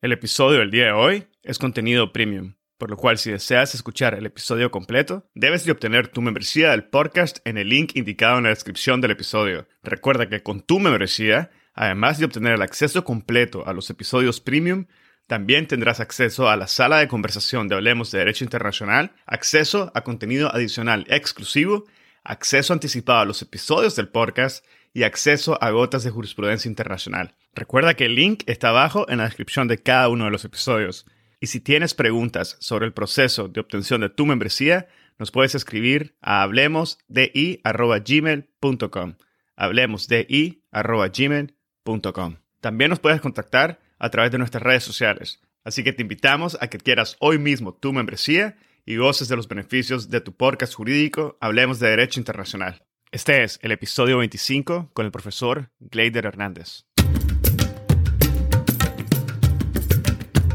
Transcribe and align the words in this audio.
El 0.00 0.12
episodio 0.12 0.60
del 0.60 0.70
día 0.70 0.84
de 0.84 0.92
hoy 0.92 1.26
es 1.42 1.58
contenido 1.58 2.12
premium, 2.12 2.54
por 2.76 2.88
lo 2.88 2.96
cual 2.96 3.18
si 3.18 3.32
deseas 3.32 3.74
escuchar 3.74 4.14
el 4.14 4.26
episodio 4.26 4.70
completo, 4.70 5.28
debes 5.34 5.64
de 5.64 5.72
obtener 5.72 6.06
tu 6.06 6.22
membresía 6.22 6.70
del 6.70 6.84
podcast 6.84 7.38
en 7.44 7.58
el 7.58 7.68
link 7.68 7.96
indicado 7.96 8.38
en 8.38 8.44
la 8.44 8.50
descripción 8.50 9.00
del 9.00 9.10
episodio. 9.10 9.66
Recuerda 9.82 10.28
que 10.28 10.44
con 10.44 10.60
tu 10.60 10.78
membresía, 10.78 11.50
además 11.74 12.20
de 12.20 12.26
obtener 12.26 12.52
el 12.52 12.62
acceso 12.62 13.02
completo 13.02 13.66
a 13.66 13.72
los 13.72 13.90
episodios 13.90 14.40
premium, 14.40 14.86
también 15.26 15.66
tendrás 15.66 15.98
acceso 15.98 16.48
a 16.48 16.56
la 16.56 16.68
sala 16.68 16.98
de 16.98 17.08
conversación 17.08 17.66
de 17.66 17.74
Hablemos 17.74 18.12
de 18.12 18.20
Derecho 18.20 18.44
Internacional, 18.44 19.16
acceso 19.26 19.90
a 19.96 20.04
contenido 20.04 20.54
adicional 20.54 21.06
exclusivo, 21.08 21.86
acceso 22.22 22.72
anticipado 22.72 23.18
a 23.18 23.24
los 23.24 23.42
episodios 23.42 23.96
del 23.96 24.10
podcast 24.10 24.64
y 24.98 25.04
acceso 25.04 25.56
a 25.62 25.70
gotas 25.70 26.02
de 26.02 26.10
jurisprudencia 26.10 26.68
internacional. 26.68 27.36
Recuerda 27.54 27.94
que 27.94 28.06
el 28.06 28.16
link 28.16 28.42
está 28.46 28.70
abajo 28.70 29.08
en 29.08 29.18
la 29.18 29.24
descripción 29.24 29.68
de 29.68 29.78
cada 29.78 30.08
uno 30.08 30.24
de 30.24 30.32
los 30.32 30.44
episodios. 30.44 31.06
Y 31.38 31.46
si 31.46 31.60
tienes 31.60 31.94
preguntas 31.94 32.56
sobre 32.58 32.86
el 32.86 32.92
proceso 32.92 33.46
de 33.46 33.60
obtención 33.60 34.00
de 34.00 34.08
tu 34.08 34.26
membresía, 34.26 34.88
nos 35.16 35.30
puedes 35.30 35.54
escribir 35.54 36.16
a 36.20 36.42
hablemosdi.gmail.com. 36.42 39.14
Hablemosdi.gmail.com. 39.54 42.36
También 42.60 42.90
nos 42.90 42.98
puedes 42.98 43.20
contactar 43.20 43.78
a 44.00 44.10
través 44.10 44.32
de 44.32 44.38
nuestras 44.38 44.64
redes 44.64 44.82
sociales. 44.82 45.40
Así 45.62 45.84
que 45.84 45.92
te 45.92 46.02
invitamos 46.02 46.58
a 46.60 46.66
que 46.66 46.78
quieras 46.78 47.16
hoy 47.20 47.38
mismo 47.38 47.72
tu 47.72 47.92
membresía 47.92 48.56
y 48.84 48.96
goces 48.96 49.28
de 49.28 49.36
los 49.36 49.46
beneficios 49.46 50.10
de 50.10 50.20
tu 50.20 50.34
podcast 50.34 50.74
jurídico 50.74 51.38
Hablemos 51.40 51.78
de 51.78 51.90
Derecho 51.90 52.18
Internacional. 52.18 52.87
Este 53.10 53.42
es 53.42 53.58
el 53.62 53.72
episodio 53.72 54.18
25 54.18 54.90
con 54.92 55.06
el 55.06 55.10
profesor 55.10 55.70
Gleider 55.80 56.26
Hernández. 56.26 56.84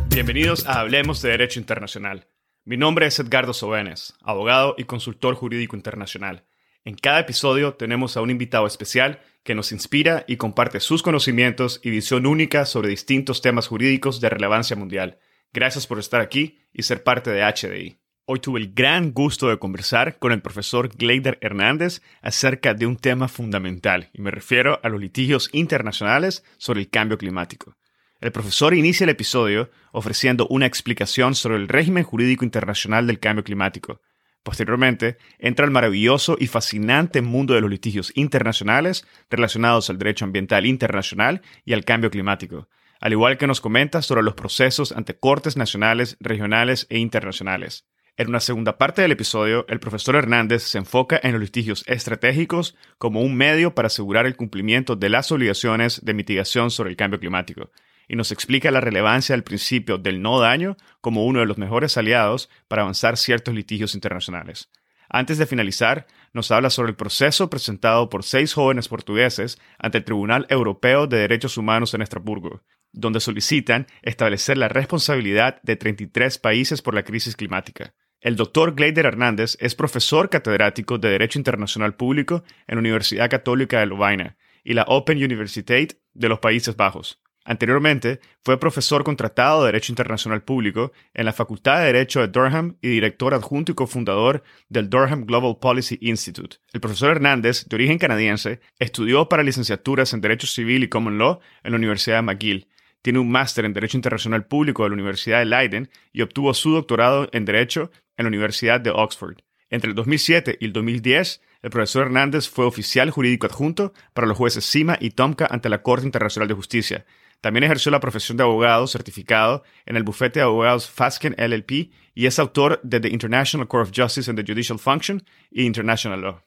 Bienvenidos 0.09 0.67
a 0.67 0.79
Hablemos 0.79 1.23
de 1.23 1.31
Derecho 1.31 1.59
Internacional. 1.59 2.27
Mi 2.63 2.77
nombre 2.77 3.07
es 3.07 3.17
Edgardo 3.17 3.53
Sobenes, 3.53 4.13
abogado 4.21 4.75
y 4.77 4.83
consultor 4.83 5.33
jurídico 5.33 5.75
internacional. 5.75 6.45
En 6.85 6.93
cada 6.93 7.21
episodio 7.21 7.73
tenemos 7.73 8.17
a 8.17 8.21
un 8.21 8.29
invitado 8.29 8.67
especial 8.67 9.19
que 9.43 9.55
nos 9.55 9.71
inspira 9.71 10.23
y 10.27 10.37
comparte 10.37 10.79
sus 10.79 11.01
conocimientos 11.01 11.81
y 11.83 11.89
visión 11.89 12.27
única 12.27 12.67
sobre 12.67 12.89
distintos 12.89 13.41
temas 13.41 13.67
jurídicos 13.67 14.21
de 14.21 14.29
relevancia 14.29 14.75
mundial. 14.75 15.17
Gracias 15.53 15.87
por 15.87 15.97
estar 15.97 16.21
aquí 16.21 16.59
y 16.71 16.83
ser 16.83 17.03
parte 17.03 17.31
de 17.31 17.41
HDI. 17.41 18.02
Hoy 18.25 18.39
tuve 18.39 18.61
el 18.61 18.73
gran 18.73 19.11
gusto 19.11 19.49
de 19.49 19.59
conversar 19.59 20.17
con 20.17 20.31
el 20.31 20.41
profesor 20.41 20.87
Gleider 20.87 21.37
Hernández 21.41 22.01
acerca 22.21 22.73
de 22.73 22.85
un 22.85 22.95
tema 22.95 23.27
fundamental, 23.27 24.11
y 24.13 24.21
me 24.21 24.31
refiero 24.31 24.79
a 24.81 24.87
los 24.87 25.01
litigios 25.01 25.49
internacionales 25.51 26.41
sobre 26.57 26.79
el 26.79 26.89
cambio 26.89 27.17
climático. 27.17 27.75
El 28.21 28.31
profesor 28.31 28.75
inicia 28.75 29.03
el 29.03 29.09
episodio 29.09 29.71
ofreciendo 29.91 30.47
una 30.47 30.65
explicación 30.65 31.35
sobre 31.35 31.57
el 31.57 31.67
régimen 31.67 32.05
jurídico 32.05 32.45
internacional 32.45 33.07
del 33.07 33.19
cambio 33.19 33.43
climático. 33.43 33.99
Posteriormente, 34.41 35.17
entra 35.37 35.65
al 35.65 35.71
maravilloso 35.71 36.37
y 36.39 36.47
fascinante 36.47 37.21
mundo 37.21 37.55
de 37.55 37.59
los 37.59 37.69
litigios 37.69 38.13
internacionales 38.15 39.05
relacionados 39.29 39.89
al 39.89 39.97
derecho 39.97 40.23
ambiental 40.23 40.65
internacional 40.65 41.41
y 41.65 41.73
al 41.73 41.83
cambio 41.83 42.09
climático, 42.09 42.69
al 43.01 43.11
igual 43.11 43.37
que 43.37 43.47
nos 43.47 43.59
comenta 43.59 44.01
sobre 44.01 44.23
los 44.23 44.35
procesos 44.35 44.93
ante 44.93 45.13
cortes 45.13 45.57
nacionales, 45.57 46.15
regionales 46.21 46.87
e 46.89 46.99
internacionales. 46.99 47.85
En 48.15 48.29
una 48.29 48.39
segunda 48.39 48.77
parte 48.77 49.01
del 49.01 49.11
episodio, 49.11 49.65
el 49.67 49.79
profesor 49.79 50.15
Hernández 50.15 50.61
se 50.61 50.77
enfoca 50.77 51.19
en 51.23 51.31
los 51.31 51.41
litigios 51.41 51.83
estratégicos 51.87 52.75
como 52.99 53.21
un 53.21 53.35
medio 53.35 53.73
para 53.73 53.87
asegurar 53.87 54.27
el 54.27 54.35
cumplimiento 54.35 54.95
de 54.95 55.09
las 55.09 55.31
obligaciones 55.31 56.05
de 56.05 56.13
mitigación 56.13 56.69
sobre 56.69 56.91
el 56.91 56.95
cambio 56.95 57.19
climático 57.19 57.71
y 58.07 58.15
nos 58.15 58.31
explica 58.31 58.69
la 58.69 58.81
relevancia 58.81 59.33
del 59.33 59.43
principio 59.43 59.97
del 59.97 60.21
no 60.21 60.39
daño 60.39 60.77
como 61.01 61.25
uno 61.25 61.39
de 61.39 61.47
los 61.47 61.57
mejores 61.57 61.97
aliados 61.97 62.51
para 62.67 62.83
avanzar 62.83 63.17
ciertos 63.17 63.55
litigios 63.55 63.95
internacionales. 63.95 64.69
Antes 65.09 65.39
de 65.39 65.47
finalizar, 65.47 66.05
nos 66.33 66.51
habla 66.51 66.69
sobre 66.69 66.91
el 66.91 66.95
proceso 66.95 67.49
presentado 67.49 68.09
por 68.09 68.23
seis 68.23 68.53
jóvenes 68.53 68.89
portugueses 68.89 69.57
ante 69.79 69.97
el 69.97 70.03
Tribunal 70.03 70.45
Europeo 70.49 71.07
de 71.07 71.17
Derechos 71.17 71.57
Humanos 71.57 71.95
en 71.95 72.03
Estrasburgo, 72.03 72.61
donde 72.91 73.19
solicitan 73.19 73.87
establecer 74.03 74.59
la 74.59 74.69
responsabilidad 74.69 75.59
de 75.63 75.77
33 75.77 76.37
países 76.37 76.83
por 76.83 76.93
la 76.93 77.03
crisis 77.03 77.35
climática. 77.35 77.95
El 78.23 78.37
doctor 78.37 78.73
Gleider 78.73 79.05
Hernández 79.05 79.57
es 79.59 79.75
profesor 79.75 80.29
catedrático 80.29 80.97
de 80.97 81.09
Derecho 81.09 81.37
Internacional 81.37 81.93
Público 81.95 82.45
en 82.67 82.75
la 82.75 82.79
Universidad 82.79 83.29
Católica 83.29 83.81
de 83.81 83.85
Lovaina 83.85 84.37
y 84.63 84.75
la 84.75 84.85
Open 84.87 85.21
Universiteit 85.21 85.95
de 86.13 86.29
los 86.29 86.39
Países 86.39 86.77
Bajos. 86.77 87.21
Anteriormente, 87.43 88.21
fue 88.41 88.57
profesor 88.57 89.03
contratado 89.03 89.59
de 89.59 89.73
Derecho 89.73 89.91
Internacional 89.91 90.41
Público 90.41 90.93
en 91.13 91.25
la 91.25 91.33
Facultad 91.33 91.79
de 91.79 91.87
Derecho 91.87 92.21
de 92.21 92.29
Durham 92.29 92.77
y 92.81 92.87
director 92.87 93.33
adjunto 93.33 93.73
y 93.73 93.75
cofundador 93.75 94.41
del 94.69 94.89
Durham 94.89 95.25
Global 95.25 95.57
Policy 95.59 95.97
Institute. 95.99 96.59
El 96.71 96.79
profesor 96.79 97.09
Hernández, 97.09 97.65
de 97.65 97.75
origen 97.75 97.97
canadiense, 97.97 98.61
estudió 98.79 99.27
para 99.27 99.43
licenciaturas 99.43 100.13
en 100.13 100.21
Derecho 100.21 100.47
Civil 100.47 100.83
y 100.83 100.87
Common 100.87 101.17
Law 101.17 101.41
en 101.61 101.71
la 101.73 101.77
Universidad 101.77 102.19
de 102.19 102.21
McGill 102.21 102.67
tiene 103.03 103.19
un 103.19 103.29
máster 103.29 103.65
en 103.65 103.73
Derecho 103.73 103.97
Internacional 103.97 104.45
Público 104.45 104.83
de 104.83 104.89
la 104.89 104.93
Universidad 104.93 105.39
de 105.39 105.45
Leiden 105.45 105.89
y 106.13 106.21
obtuvo 106.21 106.53
su 106.53 106.71
doctorado 106.71 107.27
en 107.33 107.43
Derecho 107.43 107.91
en 108.17 108.25
la 108.25 108.29
Universidad 108.29 108.79
de 108.79 108.91
Oxford. 108.91 109.37
Entre 109.69 109.89
el 109.89 109.95
2007 109.95 110.57
y 110.59 110.65
el 110.65 110.73
2010, 110.73 111.41
el 111.63 111.69
profesor 111.69 112.05
Hernández 112.05 112.47
fue 112.49 112.65
oficial 112.65 113.09
jurídico 113.09 113.47
adjunto 113.47 113.93
para 114.13 114.27
los 114.27 114.37
jueces 114.37 114.65
Sima 114.65 114.97
y 114.99 115.11
Tomka 115.11 115.47
ante 115.49 115.69
la 115.69 115.81
Corte 115.81 116.05
Internacional 116.05 116.47
de 116.47 116.53
Justicia. 116.53 117.05
También 117.41 117.63
ejerció 117.63 117.91
la 117.91 117.99
profesión 117.99 118.37
de 118.37 118.43
abogado 118.43 118.87
certificado 118.87 119.63
en 119.85 119.97
el 119.97 120.03
bufete 120.03 120.39
de 120.39 120.45
abogados 120.45 120.89
Fasken 120.89 121.35
LLP 121.37 121.91
y 122.15 122.25
es 122.25 122.39
autor 122.39 122.79
de 122.83 122.99
The 122.99 123.09
International 123.09 123.67
Court 123.67 123.87
of 123.87 123.93
Justice 123.95 124.29
and 124.29 124.39
the 124.39 124.49
Judicial 124.49 124.79
Function 124.79 125.23
y 125.51 125.65
International 125.65 126.21
Law. 126.21 126.41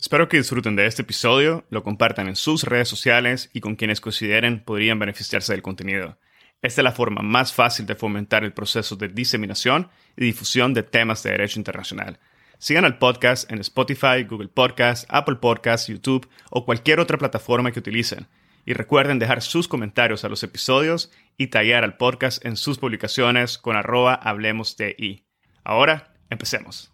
Espero 0.00 0.28
que 0.28 0.38
disfruten 0.38 0.76
de 0.76 0.86
este 0.86 1.02
episodio, 1.02 1.66
lo 1.68 1.82
compartan 1.82 2.26
en 2.26 2.34
sus 2.34 2.64
redes 2.64 2.88
sociales 2.88 3.50
y 3.52 3.60
con 3.60 3.76
quienes 3.76 4.00
consideren 4.00 4.64
podrían 4.64 4.98
beneficiarse 4.98 5.52
del 5.52 5.62
contenido. 5.62 6.18
Esta 6.62 6.82
es 6.82 6.84
la 6.84 6.92
forma 6.92 7.22
más 7.22 7.54
fácil 7.54 7.86
de 7.86 7.94
fomentar 7.94 8.44
el 8.44 8.52
proceso 8.52 8.94
de 8.94 9.08
diseminación 9.08 9.88
y 10.16 10.26
difusión 10.26 10.74
de 10.74 10.82
temas 10.82 11.22
de 11.22 11.30
derecho 11.30 11.58
internacional. 11.58 12.18
Sigan 12.58 12.84
al 12.84 12.98
podcast 12.98 13.50
en 13.50 13.60
Spotify, 13.60 14.24
Google 14.28 14.48
Podcasts, 14.48 15.06
Apple 15.08 15.36
Podcasts, 15.36 15.88
YouTube 15.88 16.28
o 16.50 16.66
cualquier 16.66 17.00
otra 17.00 17.16
plataforma 17.16 17.72
que 17.72 17.78
utilicen. 17.78 18.26
Y 18.66 18.74
recuerden 18.74 19.18
dejar 19.18 19.40
sus 19.40 19.68
comentarios 19.68 20.22
a 20.24 20.28
los 20.28 20.42
episodios 20.42 21.10
y 21.38 21.46
tallar 21.46 21.82
al 21.82 21.96
podcast 21.96 22.44
en 22.44 22.58
sus 22.58 22.76
publicaciones 22.76 23.56
con 23.56 23.76
arroba 23.76 24.12
hablemos 24.14 24.76
de. 24.76 25.24
Ahora, 25.64 26.12
empecemos. 26.28 26.92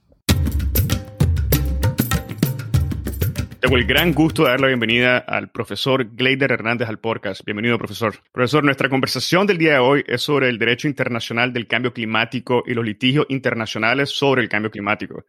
Tengo 3.60 3.78
el 3.78 3.86
gran 3.86 4.12
gusto 4.12 4.44
de 4.44 4.50
dar 4.50 4.60
la 4.60 4.66
bienvenida 4.66 5.16
al 5.16 5.50
profesor 5.50 6.14
Gleider 6.14 6.52
Hernández 6.52 6.88
al 6.90 6.98
podcast. 6.98 7.42
Bienvenido, 7.42 7.78
profesor. 7.78 8.14
Profesor, 8.30 8.62
nuestra 8.62 8.90
conversación 8.90 9.46
del 9.46 9.56
día 9.56 9.72
de 9.72 9.78
hoy 9.78 10.04
es 10.06 10.20
sobre 10.20 10.50
el 10.50 10.58
derecho 10.58 10.88
internacional 10.88 11.54
del 11.54 11.66
cambio 11.66 11.94
climático 11.94 12.62
y 12.66 12.74
los 12.74 12.84
litigios 12.84 13.24
internacionales 13.30 14.10
sobre 14.10 14.42
el 14.42 14.50
cambio 14.50 14.70
climático. 14.70 15.24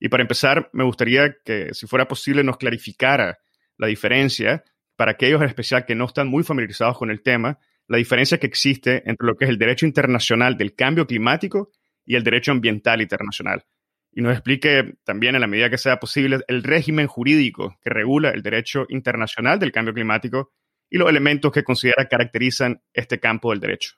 Y 0.00 0.08
para 0.08 0.22
empezar, 0.22 0.68
me 0.72 0.82
gustaría 0.82 1.36
que, 1.44 1.72
si 1.72 1.86
fuera 1.86 2.08
posible, 2.08 2.42
nos 2.42 2.56
clarificara 2.56 3.38
la 3.76 3.86
diferencia, 3.86 4.64
para 4.96 5.12
aquellos 5.12 5.40
en 5.40 5.48
especial 5.48 5.86
que 5.86 5.94
no 5.94 6.06
están 6.06 6.26
muy 6.26 6.42
familiarizados 6.42 6.98
con 6.98 7.10
el 7.10 7.22
tema, 7.22 7.60
la 7.86 7.98
diferencia 7.98 8.38
que 8.38 8.48
existe 8.48 9.08
entre 9.08 9.24
lo 9.24 9.36
que 9.36 9.44
es 9.44 9.50
el 9.50 9.58
derecho 9.58 9.86
internacional 9.86 10.56
del 10.56 10.74
cambio 10.74 11.06
climático 11.06 11.70
y 12.04 12.16
el 12.16 12.24
derecho 12.24 12.50
ambiental 12.50 13.00
internacional 13.00 13.64
y 14.12 14.22
nos 14.22 14.32
explique 14.32 14.94
también, 15.04 15.34
en 15.34 15.40
la 15.40 15.46
medida 15.46 15.70
que 15.70 15.78
sea 15.78 16.00
posible, 16.00 16.40
el 16.48 16.62
régimen 16.62 17.06
jurídico 17.06 17.78
que 17.82 17.90
regula 17.90 18.30
el 18.30 18.42
derecho 18.42 18.86
internacional 18.88 19.58
del 19.58 19.72
cambio 19.72 19.94
climático 19.94 20.52
y 20.90 20.98
los 20.98 21.08
elementos 21.08 21.52
que 21.52 21.64
considera 21.64 22.08
caracterizan 22.08 22.82
este 22.92 23.20
campo 23.20 23.50
del 23.50 23.60
derecho. 23.60 23.96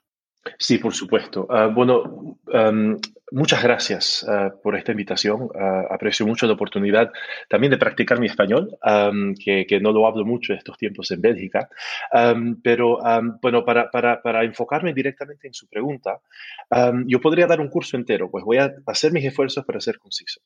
Sí, 0.57 0.79
por 0.79 0.93
supuesto. 0.93 1.45
Ah, 1.49 1.67
bueno, 1.67 2.37
muchas 3.31 3.63
gracias 3.63 4.25
ah, 4.27 4.51
por 4.61 4.75
esta 4.75 4.91
invitación. 4.91 5.49
Ah, 5.55 5.83
aprecio 5.91 6.25
mucho 6.25 6.47
la 6.47 6.53
oportunidad 6.53 7.11
también 7.47 7.71
de 7.71 7.77
practicar 7.77 8.19
mi 8.19 8.25
español, 8.25 8.77
que, 9.43 9.79
no 9.81 9.91
lo 9.91 10.07
hablo 10.07 10.25
mucho 10.25 10.53
estos 10.53 10.77
tiempos 10.77 11.11
en 11.11 11.21
Bélgica. 11.21 11.69
pero 12.63 12.99
bueno, 13.41 13.63
para, 13.63 14.43
enfocarme 14.43 14.93
directamente 14.93 15.47
en 15.47 15.53
su 15.53 15.67
pregunta, 15.67 16.19
yo 17.05 17.21
podría 17.21 17.47
dar 17.47 17.59
un 17.59 17.69
curso 17.69 17.97
entero, 17.97 18.29
pues 18.29 18.43
voy 18.43 18.57
a 18.57 18.73
hacer 18.87 19.11
mis 19.11 19.25
esfuerzos 19.25 19.63
para 19.65 19.79
ser 19.79 19.99
conciso. 19.99 20.41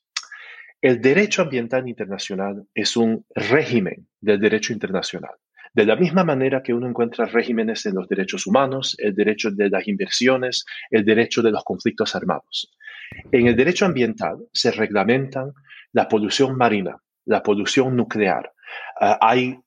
El 0.81 1.01
derecho 1.01 1.41
ambiental 1.41 1.88
internacional 1.88 2.68
es 2.74 2.98
un 2.98 3.25
régimen 3.33 4.07
del 4.19 4.39
derecho 4.39 4.74
internacional. 4.74 5.36
De 5.75 5.86
la 5.86 5.95
misma 5.95 6.24
manera 6.24 6.63
que 6.63 6.74
uno 6.74 6.88
encuentra 6.88 7.25
regímenes 7.25 7.86
en 7.86 7.95
los 7.95 8.07
derechos 8.07 8.48
humanos, 8.48 8.95
el 8.98 9.13
derecho 9.13 9.51
de 9.51 9.69
las 9.69 9.88
inversiones, 9.88 10.66
el 10.89 11.04
derecho 11.04 11.42
de 11.42 11.51
los 11.51 11.63
conflictos 11.63 12.16
armados. 12.16 12.72
En 13.31 13.48
el 13.48 13.56
derecho 13.56 13.86
ambiental 13.86 14.38
se 14.54 14.72
reglamentan 14.72 15.51
la 15.92 16.07
polución 16.07 16.57
marina, 16.57 16.98
la 17.25 17.44
polución 17.44 17.95
nuclear, 17.95 18.51
Ah, 19.00 19.18
hay, 19.22 19.60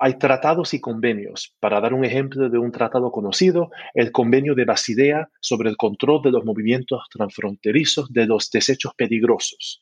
hay 0.00 0.18
tratados 0.18 0.74
y 0.74 0.80
convenios. 0.80 1.54
Para 1.60 1.80
dar 1.80 1.94
un 1.94 2.04
ejemplo 2.04 2.48
de 2.48 2.58
un 2.58 2.72
tratado 2.72 3.10
conocido, 3.12 3.70
el 3.94 4.10
convenio 4.10 4.54
de 4.54 4.64
Basilea 4.64 5.28
sobre 5.40 5.70
el 5.70 5.76
control 5.76 6.22
de 6.22 6.32
los 6.32 6.44
movimientos 6.44 7.02
transfronterizos 7.10 8.12
de 8.12 8.26
los 8.26 8.50
desechos 8.50 8.92
peligrosos. 8.96 9.80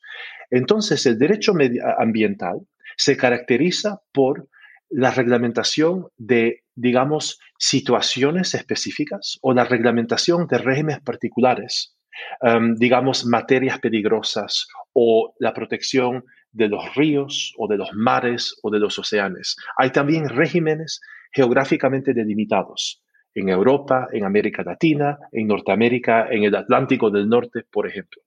Entonces, 0.49 1.05
el 1.05 1.17
derecho 1.17 1.53
ambiental 1.97 2.59
se 2.95 3.17
caracteriza 3.17 4.01
por 4.11 4.47
la 4.91 5.11
reglamentación 5.11 6.07
de, 6.17 6.63
digamos, 6.75 7.39
situaciones 7.57 8.53
específicas 8.53 9.39
o 9.41 9.53
la 9.53 9.63
reglamentación 9.63 10.47
de 10.47 10.57
regímenes 10.57 11.01
particulares, 11.01 11.95
em, 12.41 12.75
digamos, 12.75 13.25
materias 13.25 13.79
peligrosas 13.79 14.67
o 14.93 15.33
la 15.39 15.53
protección 15.53 16.25
de 16.51 16.67
los 16.67 16.93
ríos 16.95 17.53
o 17.57 17.67
de 17.67 17.77
los 17.77 17.93
mares 17.93 18.53
o 18.61 18.69
de 18.69 18.79
los 18.79 18.99
océanos. 18.99 19.55
Hay 19.77 19.91
también 19.91 20.27
regímenes 20.27 20.99
geográficamente 21.31 22.13
delimitados 22.13 23.01
en 23.33 23.47
Europa, 23.47 24.09
en 24.11 24.25
América 24.25 24.61
Latina, 24.61 25.17
en 25.31 25.47
Norteamérica, 25.47 26.27
en 26.29 26.43
el 26.43 26.53
Atlántico 26.53 27.09
del 27.09 27.29
Norte, 27.29 27.63
por 27.71 27.87
ejemplo. 27.87 28.21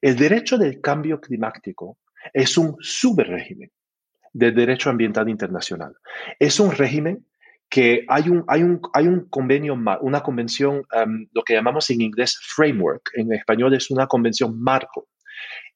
El 0.00 0.16
derecho 0.16 0.58
del 0.58 0.80
cambio 0.80 1.20
climático 1.20 1.98
es 2.34 2.58
un 2.58 2.76
subrégimen 2.80 3.70
del 4.36 4.54
derecho 4.54 4.90
ambiental 4.90 5.28
internacional. 5.28 5.94
Es 6.38 6.60
un 6.60 6.72
régimen 6.72 7.26
que 7.70 8.04
hay 8.08 8.28
un, 8.28 8.44
hay 8.48 8.62
un, 8.62 8.80
hay 8.92 9.08
un 9.08 9.28
convenio, 9.28 9.74
una 10.02 10.22
convención, 10.22 10.82
um, 10.94 11.26
lo 11.32 11.42
que 11.42 11.54
llamamos 11.54 11.88
en 11.90 12.02
inglés 12.02 12.38
framework, 12.54 13.10
en 13.14 13.32
español 13.32 13.74
es 13.74 13.90
una 13.90 14.06
convención 14.06 14.60
marco, 14.60 15.08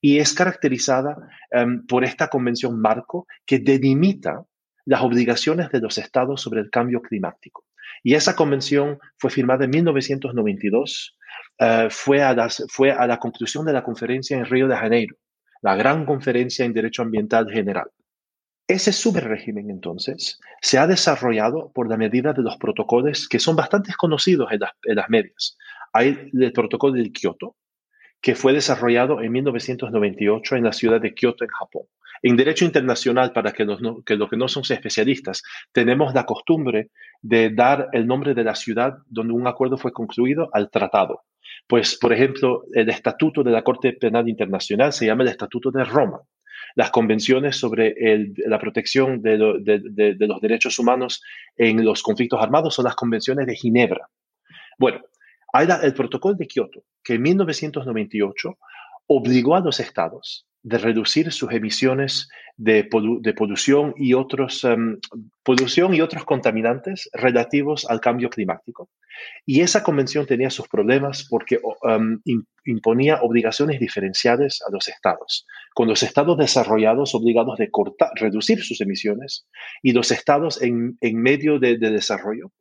y 0.01 0.19
es 0.19 0.35
caracterizada 0.35 1.17
um, 1.53 1.87
por 1.87 2.05
esta 2.05 2.29
convención 2.29 2.81
marco 2.81 3.27
que 3.47 3.59
delimita 3.59 4.45
las 4.85 5.03
obligaciones 5.03 5.71
de 5.71 5.81
los 5.81 5.97
estados 5.99 6.43
sobre 6.43 6.61
el 6.61 6.71
cambio 6.71 7.01
climático. 7.01 7.65
Y 8.03 8.15
esa 8.15 8.37
convención 8.37 8.99
fue 9.17 9.31
firmada 9.31 9.65
en 9.65 9.71
1992, 9.71 11.17
uh, 11.61 11.65
fue, 11.89 12.23
a 12.23 12.35
las, 12.35 12.63
fue 12.69 12.93
a 12.93 13.07
la 13.07 13.19
conclusión 13.19 13.65
de 13.65 13.73
la 13.73 13.83
conferencia 13.83 14.37
en 14.37 14.45
Río 14.45 14.69
de 14.69 14.77
Janeiro, 14.77 15.17
la 15.63 15.77
gran 15.77 16.05
conferencia 16.05 16.65
en 16.65 16.75
derecho 16.75 17.03
ambiental 17.03 17.51
general. 17.51 17.91
Ese 18.71 18.93
subrégimen, 18.93 19.69
entonces, 19.69 20.39
se 20.63 20.79
ha 20.79 20.87
desarrollado 20.87 21.73
por 21.75 21.89
la 21.89 21.97
medida 21.97 22.33
de 22.33 22.43
los 22.43 22.57
protocolos 22.57 23.29
que 23.29 23.41
son 23.41 23.57
bastante 23.57 23.93
conocidos 23.99 24.49
en 24.53 24.61
las, 24.95 25.09
medias. 25.09 25.59
Hay 25.93 26.31
el 26.33 26.53
protocolo 26.53 26.93
del 26.93 27.11
Kioto, 27.11 27.57
que 28.21 28.37
fue 28.37 28.53
desarrollado 28.53 29.23
en 29.23 29.33
1998 29.33 30.55
en 30.55 30.63
la 30.63 30.73
ciudad 30.73 31.01
de 31.01 31.13
Kioto, 31.15 31.43
en 31.43 31.51
Japón. 31.51 31.83
En 32.23 32.37
derecho 32.37 32.65
internacional, 32.65 33.33
para 33.33 33.51
que 33.51 33.65
los, 33.65 33.81
que 34.07 34.15
los 34.15 34.31
que 34.31 34.37
no 34.37 34.47
son 34.47 34.63
especialistas, 34.71 35.43
tenemos 35.73 36.15
la 36.15 36.25
costumbre 36.25 36.91
de 37.23 37.51
dar 37.51 37.89
el 37.93 38.07
nombre 38.07 38.35
de 38.35 38.45
la 38.45 38.55
ciudad 38.55 38.99
donde 39.09 39.33
un 39.33 39.49
acuerdo 39.49 39.79
fue 39.79 39.91
concluido 39.91 40.49
al 40.53 40.71
tratado. 40.71 41.23
Pues, 41.67 41.99
por 41.99 42.13
ejemplo, 42.13 42.63
el 42.73 42.89
estatuto 42.89 43.43
de 43.43 43.51
la 43.51 43.63
Corte 43.63 43.95
Penal 43.95 44.29
Internacional 44.29 44.93
se 44.93 45.07
llama 45.07 45.25
el 45.25 45.31
Estatuto 45.31 45.73
de 45.73 45.83
Roma 45.83 46.21
las 46.75 46.91
convenciones 46.91 47.57
sobre 47.57 47.95
la 48.47 48.59
protección 48.59 49.23
de, 49.23 49.39
los 49.39 50.41
derechos 50.41 50.79
humanos 50.79 51.23
en 51.57 51.85
los 51.85 52.03
conflictos 52.03 52.41
armados 52.43 52.75
son 52.75 52.85
las 52.85 52.95
convenciones 52.95 53.47
de 53.47 53.57
Ginebra. 53.57 54.09
Bueno, 54.79 55.01
hay 55.53 55.69
el 55.83 55.95
protocolo 55.95 56.35
de 56.37 56.47
Kioto, 56.47 56.85
que 57.03 57.15
en 57.15 57.23
1998 57.23 58.59
obligó 59.07 59.57
a 59.57 59.61
los 59.61 59.81
estados 59.81 60.47
de 60.63 60.79
reducir 60.79 61.33
sus 61.33 61.53
emisiones 61.53 62.29
de, 62.57 62.85
polución, 62.85 63.95
y 63.97 64.13
otros, 64.13 64.67
polución 65.43 65.95
y 65.95 66.03
otros 66.03 66.25
contaminantes 66.25 67.09
relativos 67.15 67.87
al 67.89 68.01
cambio 68.01 68.29
climático. 68.29 68.91
Y 69.47 69.63
esa 69.63 69.83
convención 69.83 70.27
tenía 70.27 70.51
sus 70.51 70.69
problemas 70.69 71.27
porque 71.29 71.61
em, 71.85 72.21
imponía 72.67 73.23
obligaciones 73.23 73.81
diferenciales 73.81 74.61
a 74.67 74.71
los 74.71 74.89
estados, 74.89 75.47
con 75.73 75.89
los 75.89 76.03
estados 76.03 76.37
desarrollados 76.37 77.15
obligados 77.15 77.57
de 77.57 77.71
cortar, 77.71 78.11
reducir 78.17 78.63
sus 78.63 78.81
emisiones 78.83 79.47
y 79.83 79.93
los 79.93 80.11
estados 80.11 80.61
en, 80.61 80.99
medio 81.01 81.59
de, 81.59 81.79
de 81.79 81.91
desarrollo, 81.91 82.53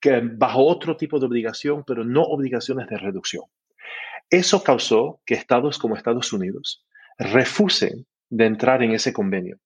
que 0.00 0.20
bajo 0.20 0.64
otro 0.64 0.96
tipo 0.96 1.20
de 1.20 1.26
obligación, 1.26 1.84
pero 1.86 2.04
no 2.04 2.22
obligaciones 2.22 2.88
de 2.88 2.98
reducción. 2.98 3.44
Eso 4.28 4.64
causó 4.64 5.20
que 5.24 5.34
estados 5.34 5.78
como 5.78 5.96
Estados 5.96 6.32
Unidos 6.32 6.84
refusen 7.18 8.06
de 8.30 8.46
entrar 8.46 8.82
en 8.82 8.92
ese 8.92 9.12
convenio. 9.12 9.58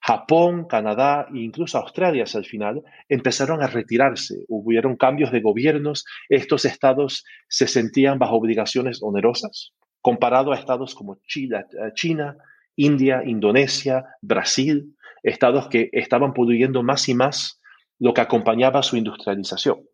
Japón, 0.00 0.66
Canadá 0.66 1.28
e 1.32 1.38
incluso 1.38 1.78
Australia 1.78 2.24
al 2.34 2.44
final 2.44 2.82
empezaron 3.08 3.62
a 3.62 3.68
retirarse. 3.68 4.44
Hubieron 4.48 4.96
cambios 4.96 5.30
de 5.30 5.40
gobiernos. 5.40 6.04
Estos 6.28 6.64
estados 6.64 7.24
se 7.48 7.68
sentían 7.68 8.18
bajo 8.18 8.34
obligaciones 8.34 9.00
onerosas 9.02 9.72
comparado 10.00 10.52
a 10.52 10.56
estados 10.56 10.94
como 10.94 11.20
China, 11.26 11.60
eh, 11.60 11.92
China 11.94 12.36
India, 12.76 13.22
Indonesia, 13.24 14.04
Brasil, 14.20 14.96
estados 15.22 15.68
que 15.68 15.90
estaban 15.92 16.32
pudriendo 16.32 16.82
más 16.82 17.08
y 17.08 17.14
más 17.14 17.60
lo 17.98 18.14
que 18.14 18.20
acompañaba 18.20 18.82
su 18.82 18.96
industrialización. 18.96 19.86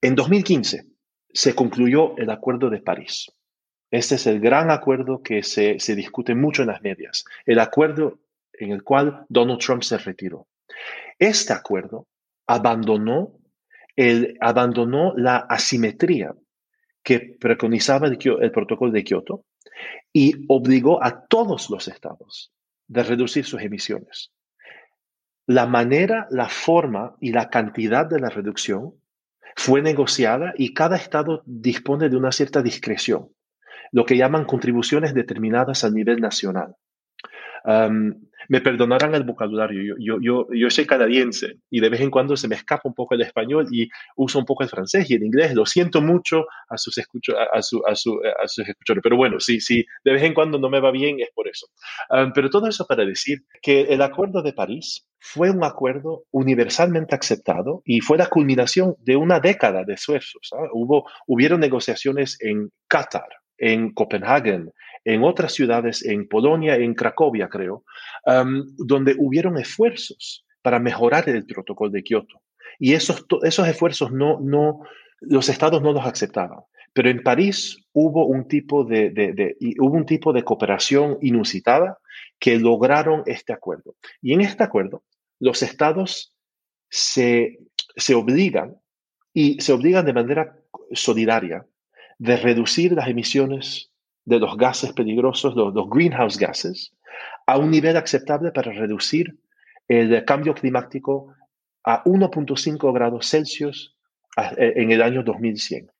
En 0.00 0.14
2015 0.14 0.86
se 1.32 1.54
concluyó 1.54 2.16
el 2.16 2.30
Acuerdo 2.30 2.70
de 2.70 2.80
París. 2.80 3.26
Este 3.90 4.16
es 4.16 4.26
el 4.26 4.40
gran 4.40 4.70
acuerdo 4.70 5.22
que 5.22 5.42
se, 5.42 5.76
discute 5.94 6.34
mucho 6.34 6.62
en 6.62 6.68
las 6.68 6.82
medias, 6.82 7.24
el 7.44 7.60
acuerdo 7.60 8.18
en 8.52 8.72
el 8.72 8.82
cual 8.82 9.24
Donald 9.28 9.60
Trump 9.60 9.82
se 9.82 9.98
retiró. 9.98 10.48
Este 11.18 11.52
acuerdo 11.52 12.08
abandonó, 12.46 13.38
el, 13.94 14.36
abandonó 14.40 15.14
la 15.16 15.36
asimetría 15.36 16.34
que 17.02 17.20
preconizaba 17.20 18.08
el, 18.08 18.18
el 18.40 18.50
protocolo 18.50 18.90
de 18.90 19.04
Kioto 19.04 19.44
y 20.12 20.44
obligó 20.48 21.02
a 21.02 21.26
todos 21.26 21.70
los 21.70 21.86
estados 21.86 22.52
de 22.88 23.02
reducir 23.04 23.44
sus 23.44 23.62
emisiones. 23.62 24.32
La 25.46 25.66
manera, 25.66 26.26
la 26.30 26.48
forma 26.48 27.16
y 27.20 27.30
la 27.30 27.50
cantidad 27.50 28.04
de 28.04 28.18
la 28.18 28.30
reducción 28.30 28.94
fue 29.54 29.80
negociada 29.80 30.54
y 30.58 30.74
cada 30.74 30.96
estado 30.96 31.42
dispone 31.46 32.08
de 32.08 32.16
una 32.16 32.32
cierta 32.32 32.62
discreción 32.62 33.30
lo 33.96 34.04
que 34.04 34.18
llaman 34.18 34.44
contribuciones 34.44 35.14
determinadas 35.14 35.82
a 35.82 35.90
nivel 35.90 36.20
nacional. 36.20 36.74
me 38.48 38.60
perdonarán 38.60 39.14
el 39.14 39.24
vocabulario, 39.24 39.96
yo, 39.98 40.18
yo, 40.20 40.46
yo, 40.52 40.70
soy 40.70 40.84
canadiense 40.84 41.60
y 41.70 41.80
de 41.80 41.88
vez 41.88 42.02
en 42.02 42.10
cuando 42.10 42.36
se 42.36 42.46
me 42.46 42.56
escapa 42.56 42.82
un 42.84 42.94
poco 42.94 43.14
el 43.14 43.22
español 43.22 43.66
y 43.72 43.88
uso 44.16 44.38
un 44.38 44.44
poco 44.44 44.64
el 44.64 44.68
francés 44.68 45.10
y 45.10 45.14
el 45.14 45.22
inglés. 45.22 45.54
Lo 45.54 45.64
siento 45.64 46.02
mucho 46.02 46.44
a 46.68 46.76
sus, 46.76 46.98
escucho, 46.98 47.32
a, 47.38 47.62
su, 47.62 47.82
a, 47.86 47.94
su, 47.94 48.20
a 48.20 48.46
sus 48.46 48.68
escuchadores, 48.68 49.02
pero 49.02 49.16
bueno, 49.16 49.40
sí, 49.40 49.60
sí, 49.60 49.82
de 50.04 50.12
vez 50.12 50.22
en 50.24 50.34
cuando 50.34 50.58
no 50.58 50.68
me 50.68 50.78
va 50.78 50.90
bien 50.90 51.18
es 51.20 51.30
por 51.34 51.48
eso. 51.48 51.66
pero 52.34 52.50
todo 52.50 52.68
eso 52.68 52.86
para 52.86 53.06
decir 53.06 53.46
que 53.62 53.80
el 53.80 54.02
Acuerdo 54.02 54.42
de 54.42 54.52
París 54.52 55.08
fue 55.18 55.50
un 55.50 55.64
acuerdo 55.64 56.24
universalmente 56.32 57.14
aceptado 57.14 57.80
y 57.86 58.02
fue 58.02 58.18
la 58.18 58.26
culminación 58.26 58.94
de 58.98 59.16
una 59.16 59.40
década 59.40 59.84
de 59.84 59.94
esfuerzos. 59.94 60.50
Hubo, 60.74 61.08
hubieron 61.26 61.60
negociaciones 61.60 62.36
en 62.42 62.70
Qatar, 62.86 63.30
en 63.58 63.92
Copenhague, 63.92 64.64
en 65.04 65.22
otras 65.22 65.52
ciudades, 65.52 66.04
en 66.04 66.28
Polonia, 66.28 66.74
en 66.76 66.94
Cracovia, 66.94 67.48
creo, 67.48 67.84
donde 68.76 69.14
hubieron 69.18 69.56
esfuerzos 69.58 70.44
para 70.62 70.78
mejorar 70.78 71.28
el 71.28 71.46
protocolo 71.46 71.90
de 71.90 72.02
Kioto. 72.02 72.42
Y 72.78 72.92
esos, 72.94 73.24
esos 73.42 73.68
esfuerzos 73.68 74.10
no, 74.12 74.40
no, 74.40 74.80
los 75.20 75.48
estados 75.48 75.80
no 75.80 75.92
los 75.92 76.04
aceptaban. 76.04 76.60
Pero 76.92 77.10
en 77.10 77.22
París 77.22 77.76
hubo 77.92 78.26
un 78.26 78.48
tipo 78.48 78.84
de, 78.84 79.10
de, 79.10 79.56
hubo 79.78 79.94
un 79.94 80.06
tipo 80.06 80.32
de 80.32 80.42
cooperación 80.42 81.18
inusitada 81.20 81.98
que 82.38 82.58
lograron 82.58 83.22
este 83.26 83.52
acuerdo. 83.52 83.94
Y 84.22 84.32
en 84.32 84.40
este 84.40 84.64
acuerdo, 84.64 85.04
los 85.38 85.62
estados 85.62 86.34
se, 86.88 87.58
se 87.96 88.14
obligan 88.14 88.76
y 89.32 89.60
se 89.60 89.72
obligan 89.72 90.06
de 90.06 90.14
manera 90.14 90.56
solidaria 90.92 91.66
de 92.18 92.36
reducir 92.36 92.92
las 92.92 93.08
emisiones 93.08 93.90
de 94.24 94.38
los 94.38 94.56
gases 94.56 94.92
peligrosos, 94.92 95.54
los, 95.54 95.88
greenhouse 95.88 96.38
gases, 96.38 96.92
a 97.46 97.58
un 97.58 97.70
nivel 97.70 97.96
aceptable 97.96 98.50
para 98.50 98.72
reducir 98.72 99.36
el 99.88 100.24
cambio 100.24 100.54
climático 100.54 101.34
a 101.84 102.02
1.5 102.04 102.92
grados 102.92 103.30
Celsius 103.30 103.94
e, 104.56 104.72
en 104.76 104.90
el 104.90 105.00
año 105.02 105.22
2100. 105.22 105.90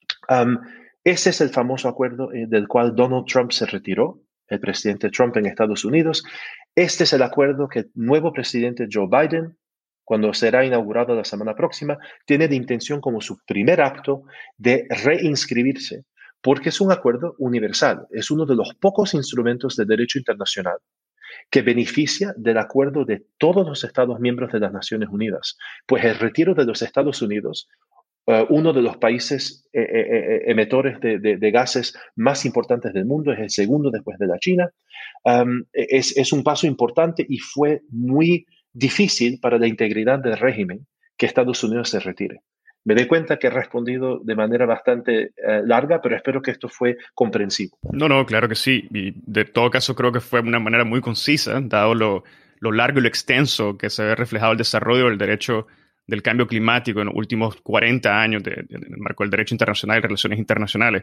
ese 1.04 1.30
es 1.30 1.40
el 1.40 1.50
famoso 1.50 1.88
acuerdo 1.88 2.32
eh, 2.32 2.46
del 2.48 2.66
cual 2.66 2.96
Donald 2.96 3.26
Trump 3.26 3.52
se 3.52 3.66
retiró, 3.66 4.20
el 4.48 4.60
presidente 4.60 5.10
Trump 5.10 5.36
en 5.36 5.46
Estados 5.46 5.84
Unidos. 5.84 6.24
Este 6.74 7.04
es 7.04 7.12
el 7.12 7.22
acuerdo 7.22 7.68
que 7.68 7.80
el 7.80 7.90
nuevo 7.94 8.32
presidente 8.32 8.88
Joe 8.90 9.08
Biden 9.08 9.56
cuando 10.06 10.32
será 10.32 10.64
inaugurado 10.64 11.16
la 11.16 11.24
semana 11.24 11.56
próxima, 11.56 11.98
tiene 12.24 12.46
de 12.46 12.54
intención 12.54 13.00
como 13.00 13.20
su 13.20 13.38
primer 13.44 13.80
acto 13.80 14.22
de 14.56 14.86
reinscribirse, 14.88 16.04
porque 16.40 16.68
es 16.68 16.80
un 16.80 16.92
acuerdo 16.92 17.34
universal, 17.38 18.06
es 18.12 18.30
uno 18.30 18.46
de 18.46 18.54
los 18.54 18.72
pocos 18.80 19.14
instrumentos 19.14 19.74
de 19.74 19.84
derecho 19.84 20.20
internacional 20.20 20.76
que 21.50 21.62
beneficia 21.62 22.32
del 22.36 22.58
acuerdo 22.58 23.04
de 23.04 23.26
todos 23.36 23.66
los 23.66 23.82
Estados 23.82 24.20
miembros 24.20 24.52
de 24.52 24.60
las 24.60 24.72
Naciones 24.72 25.08
Unidas. 25.10 25.58
Pues 25.86 26.04
el 26.04 26.16
retiro 26.16 26.54
de 26.54 26.66
los 26.66 26.82
Estados 26.82 27.20
Unidos, 27.20 27.68
eh, 28.28 28.46
uno 28.48 28.72
de 28.72 28.82
los 28.82 28.98
países 28.98 29.68
eh, 29.72 29.80
eh, 29.82 30.42
emitores 30.46 31.00
de, 31.00 31.50
gases 31.50 31.98
más 32.14 32.44
importantes 32.44 32.92
del 32.92 33.06
mundo, 33.06 33.32
es 33.32 33.40
el 33.40 33.50
segundo 33.50 33.90
después 33.90 34.18
de 34.18 34.28
la 34.28 34.38
China, 34.38 34.70
es, 35.72 36.16
es 36.16 36.32
un 36.32 36.44
paso 36.44 36.68
importante 36.68 37.26
y 37.28 37.38
fue 37.38 37.82
muy 37.90 38.46
difícil 38.76 39.38
para 39.40 39.58
la 39.58 39.66
integridad 39.66 40.18
del 40.18 40.36
régimen 40.36 40.86
que 41.16 41.26
Estados 41.26 41.62
Unidos 41.64 41.90
se 41.90 42.00
retire. 42.00 42.40
Me 42.84 42.94
doy 42.94 43.06
cuenta 43.06 43.38
que 43.38 43.48
he 43.48 43.50
respondido 43.50 44.20
de 44.22 44.36
manera 44.36 44.64
bastante 44.64 45.32
eh, 45.36 45.62
larga, 45.64 46.00
pero 46.00 46.14
espero 46.14 46.40
que 46.40 46.52
esto 46.52 46.68
fue 46.68 46.96
comprensivo. 47.14 47.76
No, 47.90 48.08
no, 48.08 48.24
claro 48.24 48.48
que 48.48 48.54
sí. 48.54 48.86
Y 48.92 49.12
de 49.16 49.44
todo 49.44 49.70
caso 49.70 49.96
creo 49.96 50.12
que 50.12 50.20
fue 50.20 50.40
una 50.40 50.60
manera 50.60 50.84
muy 50.84 51.00
concisa, 51.00 51.60
dado 51.62 51.94
lo, 51.94 52.22
largo 52.60 53.00
y 53.00 53.02
lo 53.02 53.08
extenso 53.08 53.76
que 53.76 53.90
se 53.90 54.04
ve 54.04 54.14
reflejado 54.14 54.52
el 54.52 54.58
desarrollo 54.58 55.06
del 55.06 55.18
derecho 55.18 55.66
del 56.06 56.22
cambio 56.22 56.46
climático 56.46 57.00
en 57.00 57.06
los 57.06 57.16
últimos 57.16 57.56
40 57.62 58.20
años 58.20 58.42
en 58.46 58.68
el 58.70 58.98
marco 58.98 59.24
del 59.24 59.30
derecho 59.30 59.54
internacional 59.54 59.98
y 59.98 60.02
relaciones 60.02 60.38
internacionales. 60.38 61.02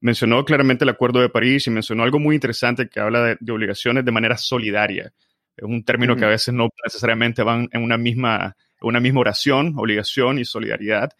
Mencionó 0.00 0.44
claramente 0.44 0.84
el 0.84 0.90
Acuerdo 0.90 1.20
de 1.20 1.30
París 1.30 1.66
y 1.66 1.70
mencionó 1.70 2.04
algo 2.04 2.20
muy 2.20 2.34
interesante 2.34 2.88
que 2.88 3.00
habla 3.00 3.36
de, 3.40 3.52
obligaciones 3.52 4.04
de 4.04 4.12
manera 4.12 4.36
solidaria. 4.36 5.12
Es 5.56 5.64
un 5.64 5.84
término 5.84 6.16
que 6.16 6.24
a 6.24 6.28
veces 6.28 6.52
no 6.52 6.68
necesariamente 6.84 7.42
van 7.42 7.68
en 7.72 7.82
una 7.82 7.96
misma 7.96 8.56
una 8.80 9.00
misma 9.00 9.20
oración, 9.20 9.74
obligación 9.76 10.38
y 10.38 10.44
solidaridad. 10.44 11.10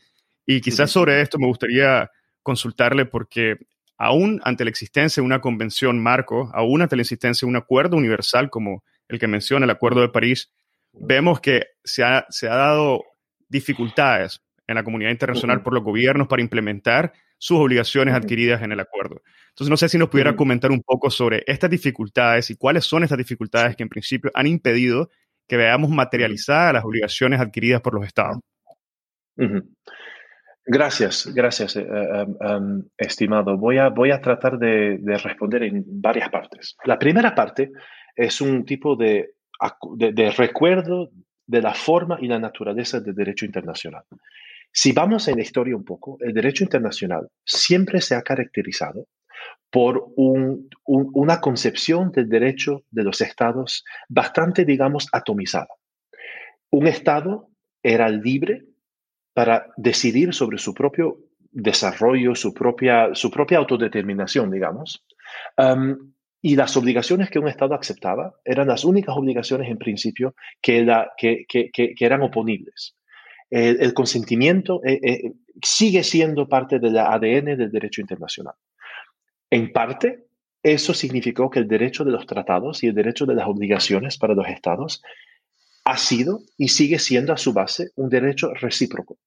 Y 0.45 0.61
quizás 0.61 0.91
sobre 0.91 1.21
esto 1.21 1.39
me 1.39 1.47
gustaría 1.47 2.11
consultarle 2.43 3.07
porque 3.07 3.57
aún 3.99 4.41
ante 4.45 4.65
la 4.65 4.71
existencia 4.71 5.21
de 5.21 5.27
una 5.27 5.41
convención 5.41 6.01
marco, 6.03 6.51
aún 6.55 6.83
ante 6.83 6.97
la 6.97 7.03
existencia 7.03 7.47
de 7.47 7.51
un 7.51 7.57
acuerdo 7.57 7.97
universal 7.97 8.51
como 8.51 8.85
el 9.09 9.19
que 9.19 9.27
menciona 9.27 9.65
el 9.65 9.71
Acuerdo 9.71 10.01
de 10.01 10.09
París, 10.09 10.53
vemos 10.93 11.41
que 11.41 11.65
se 11.85 12.03
ha, 12.03 12.27
se 12.29 12.49
ha 12.49 12.55
dado 12.55 13.05
dificultades 13.49 14.43
en 14.67 14.75
la 14.75 14.85
comunidad 14.85 15.11
internacional 15.11 15.63
por 15.63 15.73
los 15.73 15.85
gobiernos 15.85 16.27
para 16.27 16.43
implementar 16.43 17.13
sus 17.39 17.59
obligaciones 17.59 18.15
adquiridas 18.15 18.63
en 18.63 18.73
el 18.73 18.81
acuerdo. 18.81 19.23
Entonces, 19.51 19.71
no 19.71 19.77
sé 19.77 19.89
si 19.89 19.99
nos 19.99 20.09
pudiera 20.09 20.37
comentar 20.37 20.71
un 20.71 20.83
poco 20.83 21.11
sobre 21.11 21.43
estas 21.47 21.71
dificultades 21.71 22.51
y 22.51 22.57
cuáles 22.57 22.85
son 22.85 23.05
estas 23.05 23.19
dificultades 23.19 23.77
que 23.77 23.83
en 23.83 23.89
principio 23.89 24.31
han 24.35 24.47
impedido 24.47 25.11
que 25.49 25.57
veamos 25.57 25.91
materializadas 25.91 26.75
las 26.75 26.85
obligaciones 26.85 27.41
adquiridas 27.41 27.81
por 27.81 27.95
los 27.95 28.05
estados. 28.05 28.39
Gracias, 30.69 31.33
gracias, 31.33 31.77
eh, 31.77 31.87
eh, 31.89 32.27
em, 32.41 32.83
estimado. 32.99 33.57
Voy 33.57 33.79
a, 33.79 33.89
voy 33.89 34.11
a 34.11 34.21
tratar 34.21 34.59
de, 34.59 34.99
responder 35.23 35.63
en 35.63 35.85
varias 35.87 36.29
partes. 36.29 36.77
La 36.85 36.99
primera 36.99 37.35
parte 37.35 37.71
es 38.17 38.41
un 38.41 38.65
tipo 38.65 38.97
de, 38.97 39.35
de, 39.97 40.31
recuerdo 40.33 41.11
de 41.47 41.63
la 41.63 41.73
forma 41.73 42.19
y 42.21 42.27
la 42.27 42.41
naturaleza 42.41 42.99
del 42.99 43.15
derecho 43.15 43.47
internacional. 43.47 44.03
Si 44.73 44.93
vamos 44.93 45.29
en 45.29 45.37
la 45.37 45.43
historia 45.43 45.77
un 45.77 45.85
poco, 45.85 46.19
el 46.21 46.33
derecho 46.33 46.65
internacional 46.65 47.29
siempre 47.45 48.01
se 48.01 48.15
ha 48.15 48.23
caracterizado 48.23 49.07
por 49.71 50.13
una 50.17 51.41
concepción 51.41 52.13
del 52.13 52.29
derecho 52.29 52.85
de 52.91 53.05
los 53.05 53.21
estados 53.21 53.85
bastante, 54.09 54.65
digamos, 54.65 55.09
atomizada. 55.13 55.69
Un 56.71 56.87
estado 56.87 57.51
era 57.83 58.09
libre 58.09 58.65
para 59.33 59.67
decidir 59.77 60.33
sobre 60.33 60.59
su 60.59 60.73
propio 60.73 61.19
desarrollo, 61.51 62.35
su 62.35 62.53
propia, 62.53 63.15
su 63.15 63.31
propia 63.31 63.59
autodeterminación, 63.59 64.51
digamos. 64.51 65.05
Y 66.43 66.55
las 66.55 66.77
obligaciones 66.77 67.31
que 67.31 67.39
un 67.39 67.49
Estado 67.49 67.75
aceptaba 67.75 68.35
eran 68.45 68.69
las 68.69 68.85
únicas 68.85 69.17
obligaciones 69.17 69.71
en 69.71 69.79
principio 69.79 70.35
que, 70.61 70.87
eran 71.99 72.23
oponibles. 72.23 72.97
El, 73.51 73.95
consentimiento 73.95 74.81
eh, 74.85 75.01
eh, 75.03 75.33
sigue 75.63 76.03
siendo 76.03 76.49
parte 76.49 76.79
del 76.79 76.99
ADN 76.99 77.57
del 77.57 77.71
derecho 77.71 78.01
internacional. 78.01 78.55
En 79.51 79.73
parte, 79.73 80.27
eso 80.63 80.93
significó 80.93 81.49
que 81.49 81.61
el 81.61 81.69
derecho 81.69 82.05
de 82.05 82.11
los 82.11 82.27
tratados 82.27 82.83
y 82.83 82.89
el 82.89 82.95
derecho 82.95 83.25
de 83.25 83.37
las 83.37 83.47
obligaciones 83.47 84.19
para 84.19 84.35
los 84.35 84.49
estados 84.49 85.03
ha 85.85 85.97
sido 85.97 86.41
y 86.59 86.69
sigue 86.69 86.99
siendo 86.99 87.33
a 87.33 87.37
su 87.37 87.53
base 87.53 87.91
un 87.95 88.09
derecho 88.09 88.53
recíproco. 88.55 89.19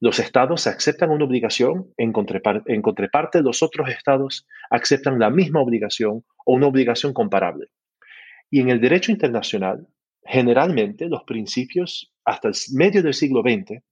Los 0.00 0.20
estados 0.20 0.66
aceptan 0.66 1.10
una 1.10 1.24
obligación, 1.24 1.92
en 1.96 2.12
contraparte 2.12 3.42
los 3.42 3.62
otros 3.62 3.88
estados 3.88 4.46
aceptan 4.70 5.18
la 5.18 5.30
misma 5.30 5.60
obligación 5.60 6.24
o 6.44 6.54
una 6.54 6.66
obligación 6.66 7.12
comparable. 7.12 7.66
Y 8.50 8.60
en 8.60 8.68
el 8.68 8.80
derecho 8.80 9.10
internacional, 9.10 9.88
generalmente 10.24 11.08
los 11.08 11.22
principios 11.24 12.12
hasta 12.24 12.48
el 12.48 12.54
medio 12.72 13.02
del 13.02 13.14
siglo 13.14 13.42
XX 13.42 13.82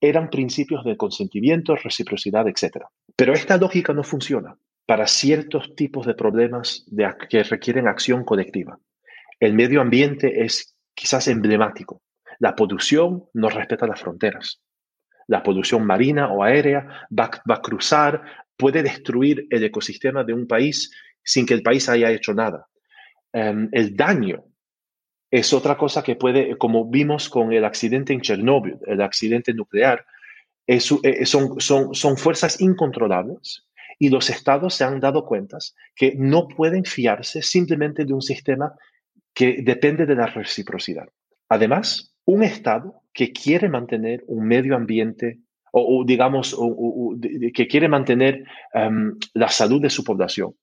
eran 0.00 0.30
principios 0.30 0.84
de 0.84 0.96
consentimiento, 0.96 1.76
reciprocidad, 1.76 2.48
etc. 2.48 2.84
Pero 3.16 3.32
esta 3.32 3.56
lógica 3.56 3.92
no 3.92 4.02
funciona 4.02 4.56
para 4.86 5.06
ciertos 5.06 5.74
tipos 5.76 6.06
de 6.06 6.14
problemas 6.14 6.86
que 7.28 7.42
requieren 7.42 7.86
acción 7.86 8.24
colectiva. 8.24 8.78
El 9.38 9.54
medio 9.54 9.80
ambiente 9.80 10.42
es 10.44 10.74
quizás 10.94 11.28
emblemático. 11.28 12.02
La 12.38 12.56
polución 12.56 13.24
no 13.34 13.48
respeta 13.50 13.86
las 13.86 14.00
fronteras. 14.00 14.60
La 15.26 15.42
polución 15.42 15.86
marina 15.86 16.32
o 16.32 16.42
aérea 16.42 17.06
va, 17.16 17.30
a 17.46 17.60
cruzar, 17.60 18.22
puede 18.56 18.82
destruir 18.82 19.46
el 19.50 19.62
ecosistema 19.64 20.24
de 20.24 20.32
un 20.32 20.46
país 20.46 20.90
sin 21.22 21.46
que 21.46 21.54
el 21.54 21.62
país 21.62 21.88
haya 21.88 22.10
hecho 22.10 22.34
nada. 22.34 22.66
Em, 23.32 23.68
el 23.72 23.94
daño 23.94 24.49
es 25.30 25.52
otra 25.52 25.76
cosa 25.76 26.02
que 26.02 26.16
puede, 26.16 26.56
como 26.58 26.84
vimos 26.86 27.28
con 27.28 27.52
el 27.52 27.64
accidente 27.64 28.12
en 28.12 28.20
Chernóbil, 28.20 28.78
el 28.86 29.00
accidente 29.00 29.54
nuclear, 29.54 30.04
eh, 30.66 30.80
son, 30.80 31.60
son, 31.60 31.94
son 31.94 32.16
fuerzas 32.16 32.60
incontrolables 32.60 33.66
y 33.98 34.08
los 34.08 34.30
estados 34.30 34.74
se 34.74 34.84
han 34.84 35.00
dado 35.00 35.24
cuenta 35.24 35.58
que 35.94 36.14
no 36.16 36.48
pueden 36.48 36.84
fiarse 36.84 37.42
simplemente 37.42 38.04
de 38.04 38.14
un 38.14 38.22
sistema 38.22 38.72
que 39.34 39.62
depende 39.62 40.06
de 40.06 40.14
la 40.14 40.26
reciprocidad. 40.26 41.08
Además, 41.48 42.14
un 42.24 42.42
estado 42.42 43.02
que 43.12 43.32
quiere 43.32 43.68
mantener 43.68 44.24
un 44.26 44.46
medio 44.46 44.76
ambiente 44.76 45.40
o, 45.72 46.04
digamos, 46.04 46.56
que 47.54 47.68
quiere 47.68 47.88
mantener 47.88 48.44
em, 48.74 49.16
la 49.34 49.48
salud 49.48 49.80
de 49.80 49.90
su 49.90 50.02
población, 50.02 50.54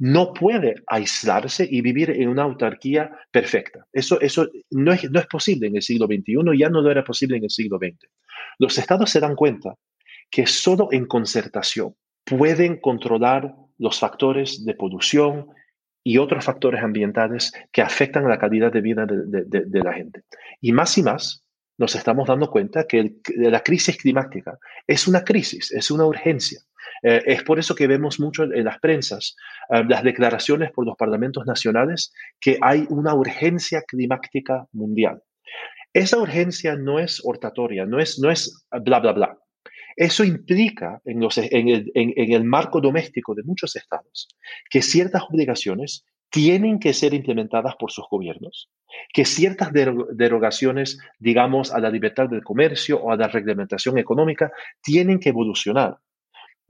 no 0.00 0.32
puede 0.32 0.76
aislarse 0.86 1.68
y 1.70 1.82
vivir 1.82 2.10
en 2.10 2.28
una 2.28 2.44
autarquía 2.44 3.10
perfecta. 3.30 3.86
Eso, 3.92 4.18
eso 4.22 4.48
no, 4.70 4.92
es, 4.92 5.08
no 5.10 5.20
es 5.20 5.26
posible 5.26 5.66
en 5.66 5.76
el 5.76 5.82
siglo 5.82 6.06
XXI, 6.06 6.58
ya 6.58 6.70
no 6.70 6.80
lo 6.80 6.90
era 6.90 7.04
posible 7.04 7.36
en 7.36 7.44
el 7.44 7.50
siglo 7.50 7.78
XX. 7.78 8.10
Los 8.58 8.78
estados 8.78 9.10
se 9.10 9.20
dan 9.20 9.36
cuenta 9.36 9.74
que 10.30 10.46
solo 10.46 10.88
en 10.90 11.04
concertación 11.04 11.94
pueden 12.24 12.80
controlar 12.80 13.54
los 13.76 13.98
factores 13.98 14.64
de 14.64 14.74
polución 14.74 15.48
y 16.02 16.16
otros 16.16 16.46
factores 16.46 16.82
ambientales 16.82 17.52
que 17.70 17.82
afectan 17.82 18.26
la 18.26 18.38
calidad 18.38 18.72
de 18.72 18.80
vida 18.80 19.04
de, 19.06 19.80
la 19.84 19.92
gente. 19.92 20.22
Y 20.62 20.72
más 20.72 20.96
y 20.96 21.02
más 21.02 21.44
nos 21.76 21.94
estamos 21.94 22.26
dando 22.26 22.50
cuenta 22.50 22.86
que 22.86 23.16
la 23.36 23.60
crisis 23.60 23.98
climática 23.98 24.58
es 24.86 25.06
una 25.06 25.24
crisis, 25.24 25.70
es 25.72 25.90
una 25.90 26.06
urgencia. 26.06 26.60
Eh, 27.02 27.22
es 27.26 27.42
por 27.42 27.58
eso 27.58 27.74
que 27.74 27.86
vemos 27.86 28.20
mucho 28.20 28.44
en, 28.44 28.64
las 28.64 28.78
prensas 28.78 29.36
eh, 29.70 29.82
las 29.88 30.02
declaraciones 30.02 30.70
por 30.72 30.86
los 30.86 30.96
parlamentos 30.96 31.46
nacionales 31.46 32.12
que 32.40 32.58
hay 32.60 32.86
una 32.88 33.14
urgencia 33.14 33.82
climática 33.82 34.66
mundial. 34.72 35.22
Esa 35.92 36.18
urgencia 36.18 36.76
no 36.76 36.98
es 36.98 37.20
hortatoria, 37.24 37.84
no 37.84 37.98
es, 37.98 38.18
no 38.20 38.30
es 38.30 38.64
bla, 38.70 39.00
bla, 39.00 39.12
bla. 39.12 39.38
Eso 39.96 40.24
implica 40.24 41.02
en, 41.04 41.22
el, 41.22 42.44
marco 42.44 42.80
doméstico 42.80 43.34
de 43.34 43.42
muchos 43.42 43.76
estados 43.76 44.28
que 44.70 44.82
ciertas 44.82 45.24
obligaciones 45.28 46.06
tienen 46.30 46.78
que 46.78 46.94
ser 46.94 47.12
implementadas 47.12 47.74
por 47.76 47.90
sus 47.90 48.06
gobiernos, 48.08 48.70
que 49.12 49.24
ciertas 49.24 49.72
derogaciones, 49.72 50.98
digamos, 51.18 51.72
a 51.72 51.80
la 51.80 51.90
libertad 51.90 52.28
del 52.28 52.44
comercio 52.44 53.00
o 53.00 53.10
a 53.10 53.16
la 53.16 53.26
reglamentación 53.26 53.98
económica, 53.98 54.52
tienen 54.80 55.18
que 55.18 55.30
evolucionar. 55.30 55.98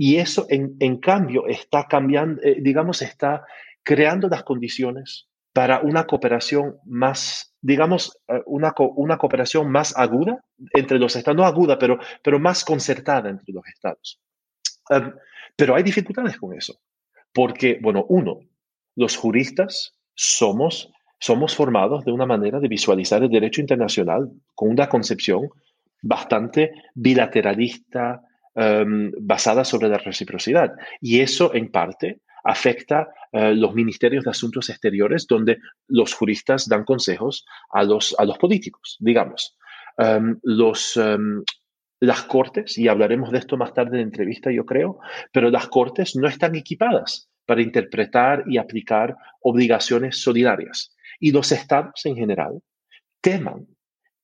Y 0.03 0.17
eso, 0.17 0.47
en, 0.49 0.97
cambio, 0.97 1.47
está 1.47 1.87
cambiando, 1.87 2.41
eh, 2.43 2.57
digamos, 2.63 3.03
está 3.03 3.45
creando 3.83 4.29
las 4.29 4.45
condiciones 4.45 5.29
para 5.53 5.81
una 5.81 6.07
cooperación 6.07 6.79
más, 6.87 7.55
digamos, 7.61 8.19
eh, 8.27 8.41
una, 8.47 8.73
una 8.97 9.19
cooperación 9.19 9.71
más 9.71 9.95
aguda 9.95 10.43
entre 10.73 10.99
los 10.99 11.15
estados, 11.17 11.37
no 11.37 11.45
aguda, 11.45 11.79
pero, 11.79 11.99
pero 12.23 12.41
más 12.41 12.65
concertada 12.65 13.29
entre 13.29 13.53
los 13.53 13.63
estados. 13.67 14.19
Em, 14.89 15.13
pero 15.55 15.75
hay 15.75 15.83
dificultades 15.83 16.39
con 16.39 16.57
eso, 16.57 16.81
porque, 17.35 17.79
bueno, 17.83 18.07
uno, 18.09 18.41
los 18.97 19.19
juristas 19.19 19.99
somos, 20.15 20.91
somos 21.19 21.55
formados 21.55 22.07
de 22.07 22.13
una 22.13 22.25
manera 22.25 22.59
de 22.59 22.69
visualizar 22.69 23.23
el 23.23 23.29
derecho 23.29 23.61
internacional 23.61 24.31
con 24.55 24.71
una 24.71 24.89
concepción 24.89 25.51
bastante 26.01 26.73
bilateralista, 26.95 28.23
em, 28.55 29.13
basada 29.19 29.65
sobre 29.65 29.89
la 29.89 29.99
reciprocidad. 29.99 30.73
Y 31.01 31.21
eso, 31.21 31.55
en 31.55 31.71
parte, 31.71 32.21
afecta 32.45 33.09
eh, 33.33 33.55
los 33.55 33.75
ministerios 33.75 34.25
de 34.25 34.31
asuntos 34.31 34.71
exteriores, 34.71 35.27
donde 35.27 35.59
los 35.89 36.15
juristas 36.15 36.69
dan 36.69 36.85
consejos 36.85 37.45
a 37.71 37.85
los, 37.85 38.15
a 38.19 38.25
los 38.25 38.39
políticos, 38.39 38.97
digamos. 39.01 39.57
Em, 39.99 40.39
los, 40.43 40.97
em, 40.97 41.43
las 42.01 42.23
cortes, 42.23 42.79
y 42.79 42.89
hablaremos 42.89 43.31
de 43.31 43.39
esto 43.39 43.57
más 43.57 43.75
tarde 43.75 43.91
en 43.93 43.97
la 43.99 44.03
entrevista, 44.03 44.51
yo 44.51 44.65
creo, 44.65 44.99
pero 45.33 45.51
las 45.51 45.69
cortes 45.69 46.17
no 46.17 46.27
están 46.27 46.55
equipadas 46.55 47.29
para 47.45 47.63
interpretar 47.63 48.45
y 48.47 48.59
aplicar 48.59 49.17
obligaciones 49.43 50.23
solidarias. 50.23 50.95
Y 51.19 51.33
los 51.33 51.53
estados 51.53 52.07
en 52.07 52.17
general 52.17 52.63
teman 53.21 53.67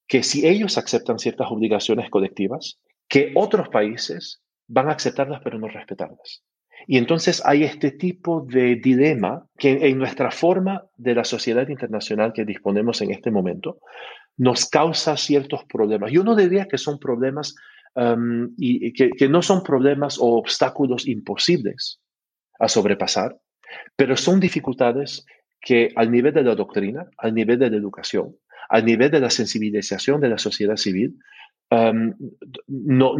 que 0.07 0.23
si 0.23 0.47
ellos 0.47 0.79
aceptan 0.79 1.19
ciertas 1.19 1.51
obligaciones 1.51 2.09
colectivas, 2.09 2.79
que 3.09 3.33
otros 3.35 3.69
países 3.69 4.43
van 4.67 4.89
a 4.89 4.93
aceptarlas 4.93 5.41
pero 5.43 5.59
no 5.59 5.69
respetarlas. 5.69 6.43
Y 6.87 6.99
entonces 6.99 7.43
hay 7.45 7.65
este 7.65 7.91
tipo 7.91 8.43
de 8.43 8.77
dilema 8.77 9.47
que 9.59 9.89
en 9.89 9.99
nuestra 9.99 10.31
forma 10.31 10.85
de 10.97 11.15
la 11.15 11.25
sociedad 11.25 11.69
internacional 11.69 12.33
que 12.33 12.45
disponemos 12.45 13.01
en 13.01 13.11
este 13.11 13.31
momento 13.31 13.79
nos 14.37 14.69
causa 14.69 15.17
ciertos 15.17 15.65
problemas. 15.65 16.13
Yo 16.13 16.23
no 16.23 16.37
diría 16.37 16.67
que 16.69 16.79
son 16.79 16.99
problemas 16.99 17.55
um, 17.95 18.55
y 18.59 18.93
que, 18.93 19.11
que 19.11 19.29
no 19.29 19.43
son 19.43 19.63
problemas 19.63 20.19
o 20.19 20.37
obstáculos 20.37 21.09
imposibles 21.09 22.01
a 22.59 22.69
sobrepasar, 22.69 23.37
pero 23.97 24.17
son 24.17 24.39
dificultades 24.39 25.25
que 25.61 25.93
al 25.97 26.11
nivel 26.11 26.35
de 26.35 26.43
la 26.43 26.55
doctrina, 26.55 27.07
al 27.17 27.35
nivel 27.35 27.59
de 27.59 27.71
la 27.71 27.77
educación, 27.77 28.37
al 28.69 28.85
nivel 28.85 29.11
de 29.11 29.21
la 29.21 29.31
sensibilización 29.31 30.21
de 30.21 30.29
la 30.29 30.39
sociedad 30.39 30.77
civil, 30.77 31.19
um, 31.71 32.15
no, 32.67 33.15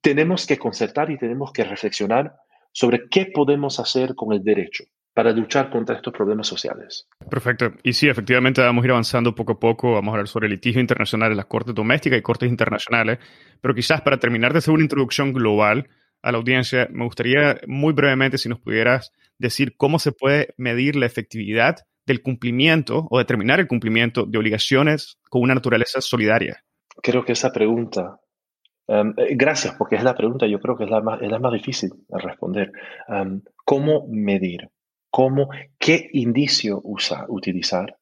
tenemos 0.00 0.46
que 0.46 0.58
concertar 0.58 1.10
y 1.10 1.18
tenemos 1.18 1.52
que 1.52 1.64
reflexionar 1.64 2.34
sobre 2.72 3.08
qué 3.08 3.26
podemos 3.26 3.80
hacer 3.80 4.14
con 4.14 4.32
el 4.32 4.42
derecho 4.42 4.84
para 5.14 5.30
luchar 5.30 5.70
contra 5.70 5.94
estos 5.94 6.12
problemas 6.12 6.48
sociales. 6.48 7.06
Perfecto. 7.30 7.72
Y 7.84 7.92
sí, 7.92 8.08
efectivamente 8.08 8.60
vamos 8.60 8.82
a 8.82 8.86
ir 8.86 8.90
avanzando 8.90 9.34
poco 9.34 9.52
a 9.52 9.60
poco. 9.60 9.92
Vamos 9.92 10.08
a 10.08 10.14
hablar 10.14 10.28
sobre 10.28 10.46
el 10.46 10.52
litigio 10.52 10.80
internacional 10.80 11.30
en 11.30 11.36
las 11.36 11.46
cortes 11.46 11.74
domésticas 11.74 12.18
y 12.18 12.22
cortes 12.22 12.50
internacionales. 12.50 13.18
Pero 13.60 13.74
quizás 13.74 14.00
para 14.02 14.18
terminar 14.18 14.52
de 14.52 14.58
hacer 14.58 14.74
una 14.74 14.82
introducción 14.82 15.32
global 15.32 15.88
a 16.20 16.32
la 16.32 16.38
audiencia, 16.38 16.88
me 16.90 17.04
gustaría 17.04 17.60
muy 17.68 17.92
brevemente 17.92 18.38
si 18.38 18.48
nos 18.48 18.58
pudieras 18.58 19.12
decir 19.38 19.76
cómo 19.76 20.00
se 20.00 20.10
puede 20.10 20.54
medir 20.56 20.96
la 20.96 21.06
efectividad 21.06 21.76
del 22.06 22.20
cumplimiento 22.20 23.06
o 23.08 23.18
determinar 23.18 23.60
el 23.60 23.68
cumplimiento 23.68 24.26
de 24.26 24.38
obligaciones 24.38 25.18
con 25.30 25.42
una 25.42 25.54
naturaleza 25.54 26.00
solidaria. 26.00 26.64
Creo 27.02 27.24
que 27.24 27.32
esa 27.32 27.52
pregunta 27.52 28.20
em, 28.86 29.14
eh, 29.16 29.34
gracias, 29.34 29.74
porque 29.76 29.96
es 29.96 30.04
la 30.04 30.14
pregunta, 30.14 30.46
yo 30.46 30.60
creo 30.60 30.76
que 30.76 30.84
es 30.84 30.90
la 30.90 31.00
más, 31.00 31.20
es 31.22 31.30
la 31.30 31.38
más 31.38 31.52
difícil 31.52 31.90
de 32.08 32.18
responder. 32.18 32.72
Em, 33.08 33.42
¿Cómo 33.64 34.06
medir? 34.08 34.70
cómo, 35.14 35.48
qué 35.78 36.08
indicio 36.12 36.80
usa, 36.82 37.24
utilizar. 37.28 37.96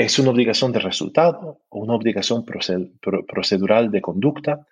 ¿Es 0.00 0.18
una 0.18 0.30
obligación 0.30 0.72
de 0.72 0.78
resultado 0.78 1.60
o 1.68 1.80
una 1.80 1.92
obligación 1.94 2.42
procedural 2.46 3.90
de 3.90 4.00
conducta? 4.00 4.66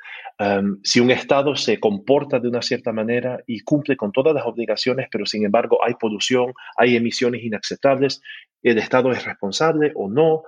si 0.83 1.01
un 1.01 1.11
Estado 1.11 1.55
se 1.57 1.79
comporta 1.81 2.39
de 2.39 2.49
una 2.49 2.63
cierta 2.63 2.93
manera 2.93 3.41
y 3.47 3.61
cumple 3.61 3.97
con 3.97 4.13
todas 4.13 4.33
las 4.33 4.47
obligaciones, 4.47 5.09
pero 5.11 5.27
sin 5.27 5.45
embargo 5.45 5.85
hay 5.85 5.95
polución, 5.95 6.55
hay 6.79 6.97
emisiones 6.97 7.43
inaceptables, 7.43 8.23
¿el 8.63 8.79
Estado 8.79 9.11
es 9.11 9.23
responsable 9.27 9.93
o 9.97 10.09
no? 10.09 10.45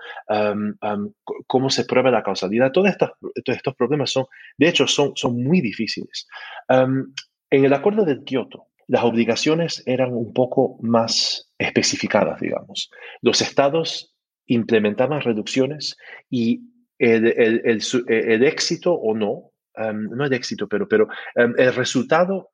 ¿Cómo 1.46 1.68
se 1.68 1.84
prueba 1.84 2.10
la 2.10 2.22
causalidad? 2.22 2.72
Todos 2.72 2.88
estos, 2.88 3.10
todos 3.44 3.56
estos 3.56 3.74
problemas 3.74 4.10
son, 4.10 4.24
de 4.56 4.68
hecho, 4.68 4.86
son, 4.86 5.12
son 5.14 5.42
muy 5.42 5.60
difíciles. 5.60 6.26
en 6.70 7.64
el 7.64 7.72
acuerdo 7.74 8.06
de 8.06 8.24
Kioto, 8.24 8.68
las 8.86 9.04
obligaciones 9.04 9.82
eran 9.86 10.14
un 10.14 10.32
poco 10.32 10.78
más 10.80 11.52
especificadas, 11.58 12.40
digamos. 12.40 12.90
Los 13.20 13.40
estados 13.42 14.09
implementaban 14.50 15.20
reducciones 15.20 15.96
y 16.28 16.62
el, 16.98 18.44
éxito 18.44 18.92
o 18.92 19.14
no, 19.14 19.52
em, 19.76 20.08
no 20.10 20.24
el 20.24 20.32
éxito, 20.32 20.68
pero, 20.68 20.88
pero 20.88 21.08
em, 21.36 21.54
el 21.56 21.72
resultado 21.74 22.50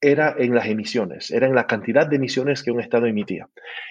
era 0.00 0.34
en 0.38 0.54
las 0.54 0.66
emisiones, 0.66 1.30
era 1.30 1.46
en 1.46 1.54
la 1.54 1.66
cantidad 1.66 2.06
de 2.06 2.16
emisiones 2.16 2.62
que 2.62 2.70
un 2.70 2.80
estado 2.80 3.06
emitía. 3.06 3.48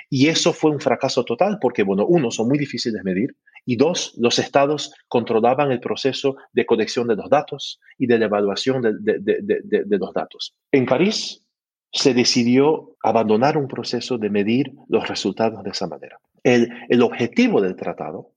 Y 0.09 0.27
eso 0.27 0.53
fue 0.53 0.71
un 0.71 0.79
fracaso 0.79 1.23
total 1.23 1.57
porque, 1.61 1.83
bueno, 1.83 2.05
uno, 2.05 2.31
son 2.31 2.47
muy 2.47 2.57
difíciles 2.57 2.95
de 2.95 3.03
medir 3.03 3.35
y 3.65 3.75
dos, 3.75 4.13
los 4.17 4.39
estados 4.39 4.93
controlaban 5.07 5.71
el 5.71 5.79
proceso 5.79 6.35
de 6.53 6.65
colección 6.65 7.07
de 7.07 7.15
los 7.15 7.29
datos 7.29 7.79
y 7.97 8.07
de 8.07 8.17
la 8.17 8.25
evaluación 8.25 8.81
de, 8.81 9.19
de 9.19 9.97
los 9.97 10.13
datos. 10.13 10.55
En 10.71 10.85
París, 10.85 11.45
se 11.93 12.13
decidió 12.13 12.95
abandonar 13.03 13.57
un 13.57 13.67
proceso 13.67 14.17
de 14.17 14.29
medir 14.29 14.71
los 14.87 15.07
resultados 15.07 15.63
de 15.63 15.71
esa 15.71 15.87
manera. 15.87 16.17
El, 16.43 17.01
objetivo 17.01 17.61
del 17.61 17.75
tratado 17.75 18.31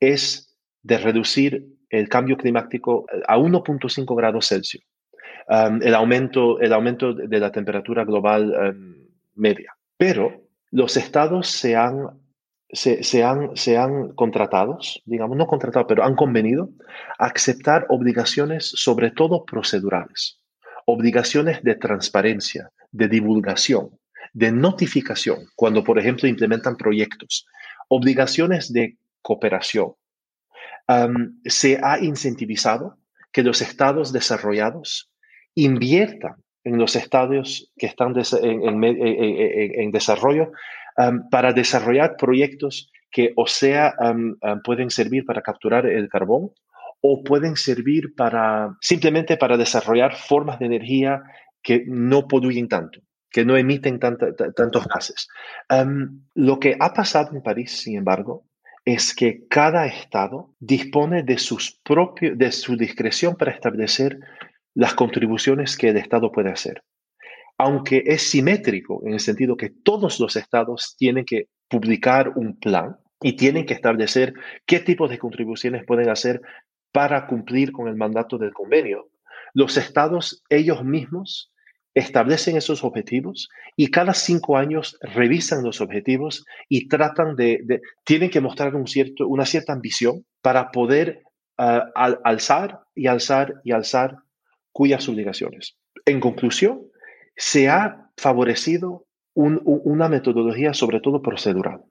es 0.00 0.56
de 0.82 0.98
reducir 0.98 1.66
el 1.90 2.08
cambio 2.08 2.36
climático 2.36 3.06
a 3.26 3.38
1.5 3.38 4.16
grados 4.16 4.48
Celsius, 4.48 4.84
el, 5.48 5.94
aumento, 5.94 6.60
el 6.60 6.72
aumento 6.72 7.14
de 7.14 7.40
la 7.40 7.50
temperatura 7.50 8.04
global 8.04 8.74
um, 8.76 9.08
media. 9.34 9.74
Pero 9.96 10.48
los 10.70 10.96
estados 10.96 11.48
se 11.48 11.76
han, 11.76 12.20
se, 12.70 13.24
han, 13.24 13.56
se 13.56 13.78
han 13.78 14.14
contratados, 14.14 15.02
digamos, 15.06 15.36
no 15.36 15.46
contratados, 15.46 15.86
pero 15.88 16.04
han 16.04 16.14
convenido 16.14 16.70
a 17.18 17.26
aceptar 17.26 17.86
obligaciones, 17.88 18.66
sobre 18.74 19.10
todo 19.10 19.44
procedurales, 19.44 20.42
obligaciones 20.86 21.62
de 21.62 21.76
transparencia, 21.76 22.70
de 22.90 23.08
divulgación, 23.08 23.97
de 24.32 24.52
notificación, 24.52 25.38
cuando, 25.54 25.82
por 25.84 25.98
ejemplo, 25.98 26.28
implementan 26.28 26.76
proyectos, 26.76 27.46
obligaciones 27.88 28.72
de 28.72 28.96
cooperación. 29.22 29.94
se 31.44 31.78
ha 31.82 31.98
incentivizado 31.98 32.98
que 33.32 33.42
los 33.42 33.60
estados 33.60 34.12
desarrollados 34.12 35.10
inviertan 35.54 36.36
en 36.64 36.78
los 36.78 36.96
estados 36.96 37.70
que 37.76 37.86
están 37.86 38.14
en, 38.42 39.90
desarrollo 39.90 40.52
para 41.30 41.52
desarrollar 41.52 42.16
proyectos 42.16 42.90
que 43.10 43.32
o 43.36 43.46
sea 43.46 43.94
pueden 44.64 44.90
servir 44.90 45.24
para 45.24 45.42
capturar 45.42 45.86
el 45.86 46.08
carbón 46.08 46.50
o 47.00 47.22
pueden 47.22 47.56
servir 47.56 48.14
para 48.16 48.76
simplemente 48.80 49.36
para 49.36 49.56
desarrollar 49.56 50.16
formas 50.16 50.58
de 50.58 50.66
energía 50.66 51.22
que 51.62 51.84
no 51.86 52.26
poluyen 52.26 52.68
tanto, 52.68 53.00
que 53.30 53.44
no 53.44 53.56
emiten 53.56 53.98
tantos 53.98 54.86
gases. 54.86 55.28
lo 56.34 56.58
que 56.58 56.76
ha 56.78 56.92
pasado 56.92 57.34
en 57.34 57.42
París, 57.42 57.72
sin 57.72 57.98
embargo, 57.98 58.44
es 58.84 59.14
que 59.14 59.46
cada 59.48 59.86
estado 59.86 60.54
dispone 60.60 61.22
de, 61.22 61.36
sus 61.36 61.78
propios, 61.82 62.38
de 62.38 62.50
su 62.52 62.76
discreción 62.76 63.36
para 63.36 63.52
establecer 63.52 64.18
las 64.74 64.94
contribuciones 64.94 65.76
que 65.76 65.90
el 65.90 65.98
estado 65.98 66.32
puede 66.32 66.50
hacer. 66.50 66.82
Aunque 67.58 68.02
es 68.06 68.30
simétrico 68.30 69.02
en 69.04 69.14
el 69.14 69.20
sentido 69.20 69.56
que 69.56 69.68
todos 69.68 70.20
los 70.20 70.36
estados 70.36 70.94
tienen 70.96 71.24
que 71.24 71.48
publicar 71.68 72.32
un 72.36 72.58
plan 72.58 72.96
y 73.20 73.34
tienen 73.34 73.66
que 73.66 73.74
establecer 73.74 74.32
qué 74.64 74.80
tipos 74.80 75.10
de 75.10 75.18
contribuciones 75.18 75.84
pueden 75.84 76.08
hacer 76.08 76.40
para 76.92 77.26
cumplir 77.26 77.72
con 77.72 77.88
el 77.88 77.96
mandato 77.96 78.38
del 78.38 78.54
convenio. 78.54 79.10
Los 79.52 79.76
estados 79.76 80.42
ellos 80.48 80.84
mismos 80.84 81.52
establecen 81.98 82.56
esos 82.56 82.84
objetivos 82.84 83.48
y 83.76 83.90
cada 83.90 84.14
cinco 84.14 84.56
años 84.56 84.98
revisan 85.00 85.64
los 85.64 85.80
objetivos 85.80 86.44
y 86.68 86.88
tratan 86.88 87.36
de, 87.36 87.80
tienen 88.04 88.30
que 88.30 88.40
mostrar 88.40 88.74
un 88.74 88.86
cierto, 88.86 89.26
una 89.26 89.44
cierta 89.44 89.72
ambición 89.72 90.24
para 90.40 90.70
poder 90.70 91.22
ah, 91.58 91.90
alzar 92.24 92.80
y 92.94 93.06
alzar 93.06 93.54
y 93.64 93.72
alzar 93.72 94.16
cuyas 94.72 95.08
obligaciones. 95.08 95.76
En 96.04 96.20
conclusión, 96.20 96.82
se 97.36 97.68
ha 97.68 98.10
favorecido 98.16 99.06
una 99.34 100.08
metodología 100.08 100.74
sobre 100.74 100.98
todo 101.00 101.22
procedural, 101.22 101.82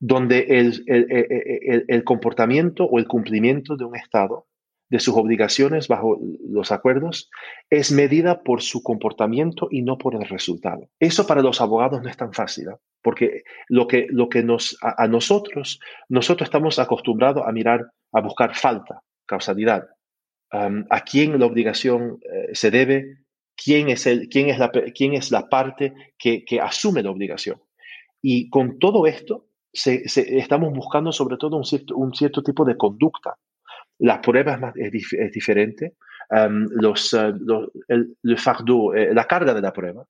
donde 0.00 0.46
el, 0.48 0.84
el 0.88 2.04
comportamiento 2.04 2.84
o 2.84 2.98
el 2.98 3.06
cumplimiento 3.06 3.76
de 3.76 3.84
un 3.84 3.94
Estado 3.94 4.46
de 4.92 5.00
sus 5.00 5.16
obligaciones 5.16 5.88
bajo 5.88 6.20
los 6.46 6.70
acuerdos 6.70 7.30
es 7.70 7.90
medida 7.92 8.42
por 8.42 8.60
su 8.60 8.82
comportamiento 8.82 9.68
y 9.70 9.80
no 9.80 9.96
por 9.96 10.14
el 10.14 10.28
resultado. 10.28 10.90
Eso 11.00 11.26
para 11.26 11.40
los 11.40 11.62
abogados 11.62 12.02
no 12.02 12.10
es 12.10 12.16
tan 12.18 12.34
fácil, 12.34 12.68
¿ah? 12.68 12.78
porque 13.00 13.42
lo 13.68 13.86
que, 13.86 14.06
lo 14.10 14.28
que 14.28 14.42
nos, 14.42 14.76
a, 14.82 15.08
nosotros, 15.08 15.80
nosotros 16.10 16.46
estamos 16.46 16.78
acostumbrados 16.78 17.42
a 17.46 17.52
mirar, 17.52 17.90
a 18.12 18.20
buscar 18.20 18.54
falta, 18.54 19.02
causalidad, 19.24 19.88
a 20.50 21.00
quién 21.00 21.38
la 21.40 21.46
obligación 21.46 22.20
eh, 22.30 22.50
se 22.52 22.70
debe, 22.70 23.16
quién 23.56 23.88
es, 23.88 24.06
el, 24.06 24.28
quién 24.28 24.50
es, 24.50 24.58
la, 24.58 24.70
quién 24.94 25.14
es 25.14 25.30
la 25.30 25.48
parte 25.48 25.94
que, 26.18 26.44
asume 26.60 27.02
la 27.02 27.10
obligación. 27.10 27.62
Y 28.20 28.50
con 28.50 28.78
todo 28.78 29.06
esto, 29.06 29.46
estamos 29.72 30.70
buscando 30.74 31.12
sobre 31.12 31.38
todo 31.38 31.56
un 31.56 31.64
cierto, 31.64 31.96
un 31.96 32.12
cierto 32.12 32.42
tipo 32.42 32.66
de 32.66 32.76
conducta 32.76 33.38
las 34.02 34.18
pruebas 34.18 34.60
es, 34.74 35.32
diferente, 35.32 35.94
em, 36.30 36.66
los, 36.72 37.14
el, 37.14 38.38
fardeau, 38.38 38.92
la 38.92 39.26
carga 39.26 39.54
de 39.54 39.62
la 39.62 39.72
prueba, 39.72 40.04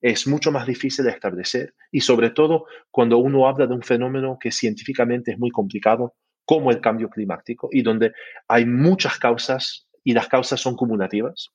es 0.00 0.26
mucho 0.26 0.50
más 0.50 0.66
difícil 0.66 1.04
de 1.04 1.12
establecer 1.12 1.74
y 1.92 2.00
sobre 2.00 2.30
todo 2.30 2.64
cuando 2.90 3.18
uno 3.18 3.46
habla 3.46 3.66
de 3.66 3.74
un 3.74 3.82
fenómeno 3.82 4.38
que 4.40 4.50
científicamente 4.50 5.30
es 5.32 5.38
muy 5.38 5.50
complicado, 5.50 6.14
como 6.44 6.72
el 6.72 6.80
cambio 6.80 7.08
climático, 7.08 7.68
y 7.70 7.82
donde 7.82 8.12
hay 8.48 8.64
muchas 8.64 9.18
causas 9.18 9.86
y 10.02 10.12
las 10.12 10.26
causas 10.26 10.60
son 10.60 10.74
cumulativas. 10.74 11.50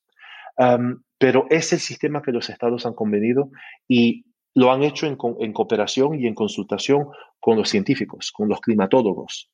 pero 1.18 1.46
es 1.50 1.72
el 1.74 1.80
sistema 1.80 2.22
que 2.22 2.32
los 2.32 2.48
estados 2.48 2.86
han 2.86 2.94
convenido 2.94 3.50
y 3.86 4.24
lo 4.54 4.72
han 4.72 4.82
hecho 4.82 5.06
en 5.06 5.52
cooperación 5.52 6.18
y 6.18 6.26
en 6.26 6.34
consultación 6.34 7.08
con 7.38 7.58
los 7.58 7.68
científicos, 7.68 8.32
con 8.32 8.48
los 8.48 8.60
climatólogos, 8.60 9.50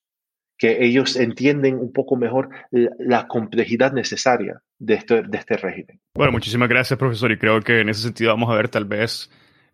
que 0.62 0.84
ellos 0.84 1.16
entienden 1.16 1.74
un 1.74 1.92
poco 1.92 2.14
mejor 2.14 2.50
la, 2.70 3.26
complejidad 3.26 3.92
necesaria 3.92 4.62
de 4.78 4.94
este, 4.94 5.22
de 5.22 5.36
este 5.36 5.56
régimen. 5.56 6.00
Bueno, 6.14 6.30
muchísimas 6.30 6.68
gracias, 6.68 6.96
profesor, 6.96 7.32
y 7.32 7.36
creo 7.36 7.60
que 7.62 7.80
en 7.80 7.88
ese 7.88 8.02
sentido 8.02 8.30
vamos 8.30 8.48
a 8.48 8.54
ver 8.54 8.68
tal 8.68 8.84
vez 8.84 9.28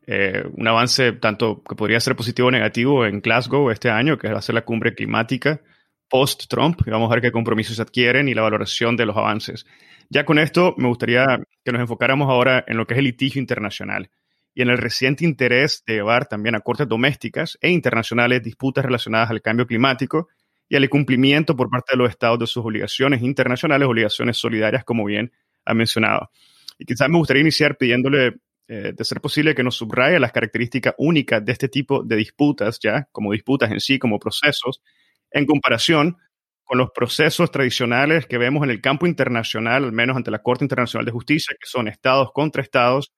eh, 0.07 0.45
un 0.51 0.67
avance 0.67 1.13
tanto 1.13 1.63
que 1.63 1.77
podría 1.77 2.01
ser 2.01 2.17
positivo 2.17 2.49
o 2.49 2.51
negativo 2.51 3.05
en 3.05 3.21
Glasgow 3.21 3.71
este 3.71 3.91
año, 3.91 4.17
que 4.17 4.33
va 4.33 4.39
a 4.39 4.41
ser 4.41 4.55
la 4.55 4.65
cumbre 4.65 4.95
climática 4.95 5.61
post-Trump, 6.09 6.81
y 6.87 6.91
vamos 6.91 7.11
a 7.11 7.17
ver 7.17 7.21
qué 7.21 7.33
compromisos 7.33 7.77
se 7.77 7.83
adquieren 7.83 8.27
y 8.27 8.33
la 8.33 8.41
valoración 8.41 8.97
de 8.97 9.05
los 9.05 9.17
avances. 9.19 9.67
Ya 10.09 10.25
con 10.25 10.39
esto, 10.39 10.75
me 10.79 10.89
gustaría 10.89 11.27
que 11.67 11.73
nos 11.73 11.83
enfocáramos 11.83 12.31
ahora 12.31 12.65
en 12.67 12.79
lo 12.79 12.87
que 12.87 12.95
es 12.95 12.99
el 12.99 13.05
litigio 13.05 13.43
internacional 13.43 14.09
y 14.55 14.63
en 14.63 14.71
el 14.71 14.79
reciente 14.79 15.27
interés 15.27 15.85
de 15.87 15.97
llevar 15.97 16.29
también 16.29 16.55
a 16.55 16.61
cortes 16.61 16.89
domésticas 16.89 17.59
e 17.61 17.69
internacionales 17.69 18.43
disputas 18.43 18.87
relacionadas 18.87 19.29
al 19.29 19.43
cambio 19.43 19.67
climático 19.67 20.29
y 20.69 20.77
al 20.77 20.89
cumplimiento 20.89 21.57
por 21.57 21.71
parte 21.71 21.93
de 21.93 21.99
los 21.99 22.11
estados 22.11 22.39
de 22.39 22.47
sus 22.47 22.65
obligaciones 22.65 23.23
internacionales, 23.23 23.89
obligaciones 23.89 24.37
solidarias, 24.37 24.85
como 24.85 25.05
bien 25.05 25.33
ha 25.65 25.75
mencionado. 25.75 26.31
Y 26.79 26.85
quizás 26.85 27.09
me 27.09 27.19
gustaría 27.19 27.43
iniciar 27.43 27.77
pidiéndole 27.77 28.37
eh, 28.69 28.93
de 28.95 29.05
ser 29.05 29.21
posible 29.21 29.55
que 29.55 29.63
nos 29.63 29.77
subraye 29.77 30.21
las 30.21 30.33
características 30.33 30.95
únicas 30.99 31.45
de 31.45 31.53
este 31.53 31.69
tipo 31.69 32.03
de 32.03 32.17
disputas, 32.17 32.79
ya 32.81 33.09
como 33.13 33.33
disputas 33.33 33.71
en 33.71 33.81
sí, 33.81 33.99
como 33.99 34.19
procesos, 34.19 34.83
en 35.31 35.47
comparación 35.47 36.19
con 36.65 36.77
los 36.77 36.91
procesos 36.95 37.51
tradicionales 37.51 38.27
que 38.27 38.37
vemos 38.37 38.63
en 38.63 38.71
el 38.71 38.83
campo 38.83 39.07
internacional, 39.07 39.85
al 39.85 39.93
menos 39.93 40.19
ante 40.19 40.31
la 40.31 40.43
Corte 40.43 40.65
Internacional 40.65 41.07
de 41.07 41.13
Justicia, 41.13 41.57
que 41.59 41.67
son 41.67 41.89
estados 41.89 42.31
contra 42.35 42.63
estados, 42.63 43.15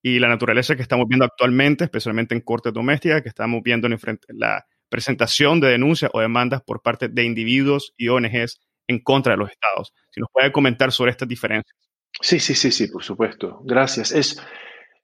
y 0.00 0.18
la 0.18 0.28
naturaleza 0.28 0.74
que 0.74 0.82
estamos 0.82 1.06
viendo 1.08 1.24
actualmente, 1.24 1.84
especialmente 1.84 2.34
en 2.34 2.40
cortes 2.40 2.72
domésticas, 2.72 3.22
que 3.22 3.28
estamos 3.28 3.62
viendo 3.62 3.86
en 3.86 3.98
la 4.28 4.66
presentación 4.94 5.58
de 5.58 5.70
denuncias 5.70 6.08
o 6.14 6.20
demandas 6.20 6.62
por 6.62 6.80
parte 6.80 7.08
de 7.08 7.24
individuos 7.24 7.92
y 7.96 8.06
ONGs 8.06 8.60
en 8.86 9.00
contra 9.00 9.32
de 9.32 9.38
los 9.38 9.50
estados. 9.50 9.92
Si 10.12 10.20
nos 10.20 10.30
puede 10.32 10.52
comentar 10.52 10.92
sobre 10.92 11.10
estas 11.10 11.26
diferencias. 11.26 11.76
Sí, 12.20 12.38
sí, 12.38 12.54
sí, 12.54 12.70
sí, 12.70 12.86
por 12.86 13.02
supuesto. 13.02 13.60
Gracias. 13.64 14.12
Es, 14.12 14.40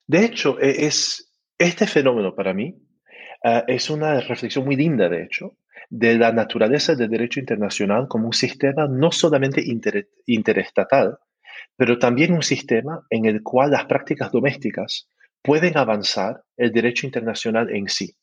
de 0.06 0.24
hecho, 0.24 0.60
e, 0.60 0.86
es, 0.86 1.34
este 1.58 1.88
fenómeno 1.88 2.36
para 2.36 2.54
mí 2.54 2.76
uh, 3.42 3.62
es 3.66 3.90
una 3.90 4.20
reflexión 4.20 4.64
muy 4.64 4.76
linda, 4.76 5.08
de 5.08 5.24
hecho, 5.24 5.56
de 5.88 6.16
la 6.16 6.30
naturaleza 6.30 6.94
del 6.94 7.10
derecho 7.10 7.40
internacional 7.40 8.06
como 8.06 8.26
un 8.26 8.32
sistema 8.32 8.86
no 8.86 9.10
solamente 9.10 9.60
inter, 9.60 10.08
interestatal, 10.26 11.18
pero 11.74 11.98
también 11.98 12.32
un 12.32 12.44
sistema 12.44 13.04
en 13.10 13.24
el 13.24 13.42
cual 13.42 13.72
las 13.72 13.86
prácticas 13.86 14.30
domésticas 14.30 15.08
pueden 15.42 15.76
avanzar 15.76 16.44
el 16.56 16.70
derecho 16.70 17.06
internacional 17.06 17.74
en 17.74 17.88
sí. 17.88 18.14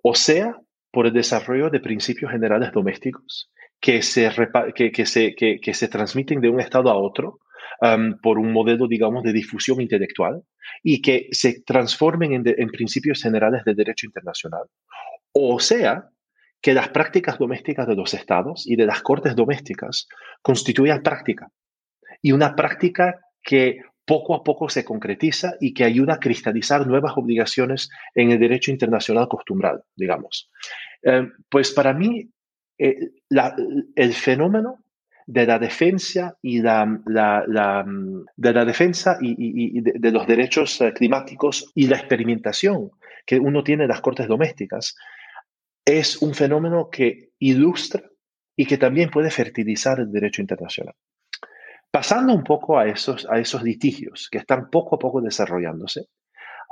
O 0.00 0.14
sea, 0.14 0.56
por 0.92 1.06
el 1.06 1.12
desarrollo 1.12 1.70
de 1.70 1.80
principios 1.80 2.30
generales 2.30 2.70
domésticos 2.70 3.50
que 3.80 4.02
se, 4.02 4.30
que, 4.74 5.06
se, 5.06 5.34
que, 5.34 5.74
se 5.74 5.88
transmiten 5.88 6.40
de 6.40 6.48
un 6.48 6.60
estado 6.60 6.90
a 6.90 6.96
otro 6.96 7.40
por 8.22 8.38
un 8.38 8.52
modelo, 8.52 8.86
digamos, 8.86 9.24
de 9.24 9.32
difusión 9.32 9.80
intelectual 9.80 10.42
y 10.84 11.02
que 11.02 11.26
se 11.32 11.62
transformen 11.62 12.44
en, 12.46 12.68
principios 12.68 13.20
generales 13.20 13.64
de 13.64 13.74
derecho 13.74 14.06
internacional. 14.06 14.62
O 15.32 15.58
sea, 15.58 16.10
que 16.60 16.74
las 16.74 16.90
prácticas 16.90 17.38
domésticas 17.38 17.88
de 17.88 17.96
los 17.96 18.14
estados 18.14 18.64
y 18.68 18.76
de 18.76 18.86
las 18.86 19.02
cortes 19.02 19.34
domésticas 19.34 20.06
constituyan 20.42 21.02
práctica 21.02 21.48
y 22.20 22.30
una 22.30 22.54
práctica 22.54 23.18
que 23.42 23.80
poco 24.12 24.34
a 24.34 24.44
poco 24.44 24.68
se 24.68 24.84
concretiza 24.84 25.54
y 25.58 25.72
que 25.72 25.84
ayuda 25.84 26.12
a 26.12 26.20
cristalizar 26.20 26.86
nuevas 26.86 27.14
obligaciones 27.16 27.88
en 28.14 28.30
el 28.30 28.38
derecho 28.38 28.70
internacional 28.70 29.26
costumbral, 29.26 29.84
digamos. 29.96 30.50
Em, 31.02 31.32
pues 31.48 31.72
para 31.72 31.94
mí, 31.94 32.28
eh, 32.76 33.08
el 33.96 34.12
fenómeno 34.12 34.84
de 35.24 35.46
la 35.46 35.58
defensa 35.58 36.36
y 36.42 36.60
de 36.60 36.62
la 38.52 38.64
defensa 38.66 39.16
y, 39.22 39.80
de, 39.80 40.10
los 40.10 40.26
derechos 40.26 40.82
eh, 40.82 40.92
climáticos 40.92 41.72
y 41.74 41.86
la 41.86 41.96
experimentación 41.96 42.90
que 43.24 43.38
uno 43.38 43.64
tiene 43.64 43.84
en 43.84 43.88
las 43.88 44.02
cortes 44.02 44.28
domésticas 44.28 44.94
es 45.86 46.20
un 46.20 46.34
fenómeno 46.34 46.90
que 46.90 47.30
ilustra 47.38 48.02
y 48.54 48.66
que 48.66 48.76
también 48.76 49.08
puede 49.08 49.30
fertilizar 49.30 50.00
el 50.00 50.12
derecho 50.12 50.42
internacional. 50.42 50.94
Pasando 51.92 52.32
un 52.32 52.42
poco 52.42 52.78
a 52.78 52.86
esos, 52.86 53.26
litigios 53.62 54.28
que 54.30 54.38
están 54.38 54.70
poco 54.70 54.96
a 54.96 54.98
poco 54.98 55.20
desarrollándose, 55.20 56.06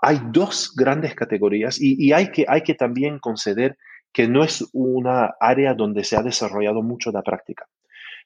hay 0.01 0.19
dos 0.33 0.73
grandes 0.75 1.15
categorías 1.15 1.79
y, 1.79 2.11
hay, 2.15 2.31
que, 2.31 2.75
también 2.75 3.19
conceder 3.19 3.77
que 4.15 4.27
no 4.27 4.43
es 4.43 4.67
una 4.73 5.35
área 5.39 5.75
donde 5.75 6.05
se 6.05 6.17
ha 6.17 6.23
desarrollado 6.23 6.83
mucho 6.83 7.13
la 7.13 7.21
práctica. 7.21 7.67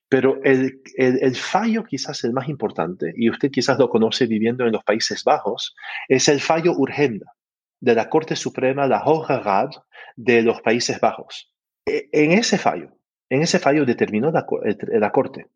Pero 0.09 0.41
el, 0.45 0.83
el, 0.97 1.35
fallo 1.35 1.83
quizás 1.83 2.23
el 2.23 2.33
más 2.33 2.49
importante, 2.49 3.13
y 3.17 3.29
usted 3.29 3.51
quizás 3.51 3.77
lo 3.77 3.89
conoce 3.89 4.27
viviendo 4.27 4.65
en 4.65 4.71
los 4.71 4.85
Países 4.85 5.25
Bajos, 5.25 5.75
es 6.09 6.29
el 6.29 6.41
fallo 6.41 6.75
Urgenda 6.77 7.33
de 7.81 7.97
la 7.97 8.09
Corte 8.09 8.37
Suprema, 8.37 8.87
la 8.87 9.03
Hoge 9.05 9.41
Raad 9.41 9.71
de 10.15 10.43
los 10.43 10.63
Países 10.63 11.01
Bajos. 11.01 11.53
E, 11.85 12.09
en 12.13 12.31
ese 12.31 12.57
fallo, 12.57 12.97
en 13.29 13.43
ese 13.43 13.59
fallo 13.59 13.85
determinó 13.85 14.31
la 14.31 15.11
Corte 15.11 15.49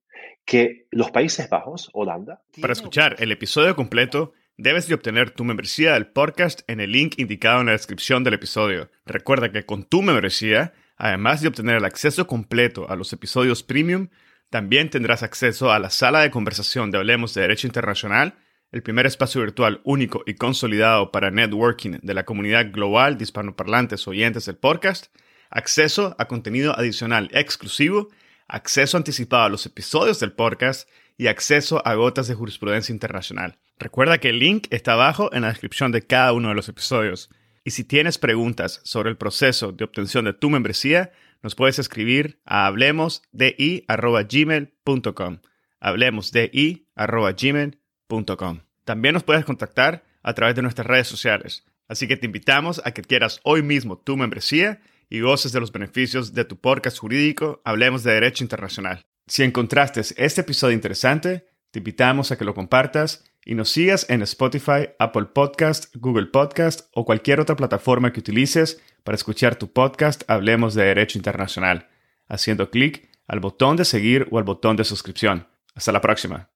que 0.49 0.89
los 0.91 1.11
Países 1.11 1.51
Bajos, 1.51 1.91
Holanda... 1.93 2.41
Para 2.59 2.73
escuchar 2.73 3.17
el 3.19 3.31
episodio 3.33 3.77
completo, 3.77 4.33
debes 4.57 4.89
de 4.89 4.95
obtener 4.95 5.31
tu 5.31 5.45
membresía 5.45 5.93
del 5.93 6.07
podcast 6.07 6.63
en 6.69 6.81
el 6.81 6.91
link 6.91 7.19
indicado 7.19 7.61
en 7.61 7.67
la 7.67 7.73
descripción 7.73 8.25
del 8.25 8.33
episodio. 8.33 8.91
Recuerda 9.05 9.53
que 9.53 9.67
con 9.67 9.85
tu 9.85 10.01
membresía, 10.01 10.73
además 10.97 11.43
de 11.43 11.49
obtener 11.49 11.77
el 11.77 11.85
acceso 11.85 12.27
completo 12.27 12.89
a 12.89 12.97
los 12.97 13.13
episodios 13.13 13.63
premium, 13.63 14.09
también 14.49 14.89
tendrás 14.89 15.23
acceso 15.23 15.71
a 15.71 15.79
la 15.79 15.91
sala 15.91 16.23
de 16.23 16.31
conversación 16.31 16.91
de 16.91 16.97
Hablemos 16.97 17.35
de 17.35 17.43
Derecho 17.43 17.67
Internacional, 17.67 18.37
el 18.73 18.83
primer 18.83 19.05
espacio 19.05 19.43
virtual 19.43 19.83
único 19.85 20.23
y 20.25 20.33
consolidado 20.33 21.13
para 21.13 21.31
networking 21.31 21.99
de 22.01 22.15
la 22.15 22.25
comunidad 22.25 22.73
global 22.73 23.19
de 23.19 23.25
hispanoparlantes 23.25 24.09
oyentes 24.09 24.47
del 24.47 24.57
podcast, 24.57 25.15
acceso 25.51 26.17
a 26.19 26.27
contenido 26.27 26.75
adicional 26.75 27.29
exclusivo, 27.35 28.09
acceso 28.49 28.97
anticipado 28.97 29.45
a 29.45 29.51
los 29.51 29.67
episodios 29.67 30.19
del 30.19 30.33
podcast 30.33 30.89
y 31.17 31.27
acceso 31.27 31.87
a 31.87 31.95
gotas 31.95 32.29
de 32.29 32.35
jurisprudencia 32.35 32.93
internacional. 32.93 33.59
Recuerda 33.79 34.19
que 34.19 34.31
el 34.31 34.39
link 34.39 34.67
está 34.71 34.95
abajo 34.95 35.31
en 35.33 35.43
la 35.43 35.49
descripción 35.49 35.93
de 35.93 36.03
cada 36.03 36.33
uno 36.33 36.49
de 36.49 36.55
los 36.55 36.69
episodios. 36.69 37.29
Y 37.65 37.73
si 37.73 37.85
tienes 37.85 38.19
preguntas 38.19 38.81
sobre 38.85 39.11
el 39.11 39.17
proceso 39.17 39.73
de 39.73 39.85
obtención 39.85 40.25
de 40.25 40.33
tu 40.33 40.49
membresía, 40.49 41.13
nos 41.43 41.55
puedes 41.55 41.79
escribir 41.79 42.41
a 42.45 42.67
hablemosdi.gmail.com. 42.67 45.39
Hablemosdi.gmail.com. 45.81 48.61
También 48.85 49.15
nos 49.15 49.23
puedes 49.23 49.45
contactar 49.45 50.03
a 50.23 50.35
través 50.35 50.57
de 50.57 50.63
nuestras 50.63 50.87
redes 50.87 51.07
sociales. 51.07 51.65
Así 51.89 52.09
que 52.09 52.17
te 52.17 52.27
invitamos 52.27 52.81
a 52.85 52.93
que 52.93 53.03
quieras 53.03 53.41
hoy 53.45 53.63
mismo 53.63 53.99
tu 53.99 54.17
membresía 54.17 54.81
y 55.09 55.21
goces 55.21 55.53
de 55.53 55.61
los 55.61 55.73
beneficios 55.73 56.35
de 56.35 56.45
tu 56.45 56.61
podcast 56.61 56.99
jurídico 56.99 57.61
Hablemos 57.65 58.03
de 58.03 58.13
Derecho 58.13 58.45
Internacional. 58.45 59.07
Si 59.27 59.43
encontraste 59.43 60.01
este 60.17 60.41
episodio 60.43 60.75
interesante, 60.75 61.47
te 61.71 61.81
invitamos 61.81 62.31
a 62.31 62.39
que 62.39 62.45
lo 62.45 62.55
compartas 62.55 63.25
y 63.45 63.55
nos 63.55 63.71
sigas 63.71 64.09
en 64.11 64.23
Spotify, 64.23 64.91
Apple 64.99 65.27
Podcast, 65.33 65.95
Google 65.97 66.27
Podcast 66.27 66.89
o 66.95 67.05
cualquier 67.05 67.41
otra 67.41 67.57
plataforma 67.57 68.13
que 68.13 68.21
utilices 68.21 68.83
para 69.05 69.17
escuchar 69.17 69.57
tu 69.57 69.73
podcast 69.73 70.23
Hablemos 70.29 70.75
de 70.75 70.85
Derecho 70.85 71.19
Internacional, 71.19 71.89
haciendo 72.27 72.71
clic 72.71 73.09
al 73.27 73.41
botón 73.41 73.77
de 73.77 73.87
seguir 73.87 74.29
o 74.31 74.39
al 74.39 74.45
botón 74.45 74.77
de 74.77 74.85
suscripción. 74.85 75.49
Hasta 75.75 75.93
la 75.93 76.03
próxima. 76.03 76.47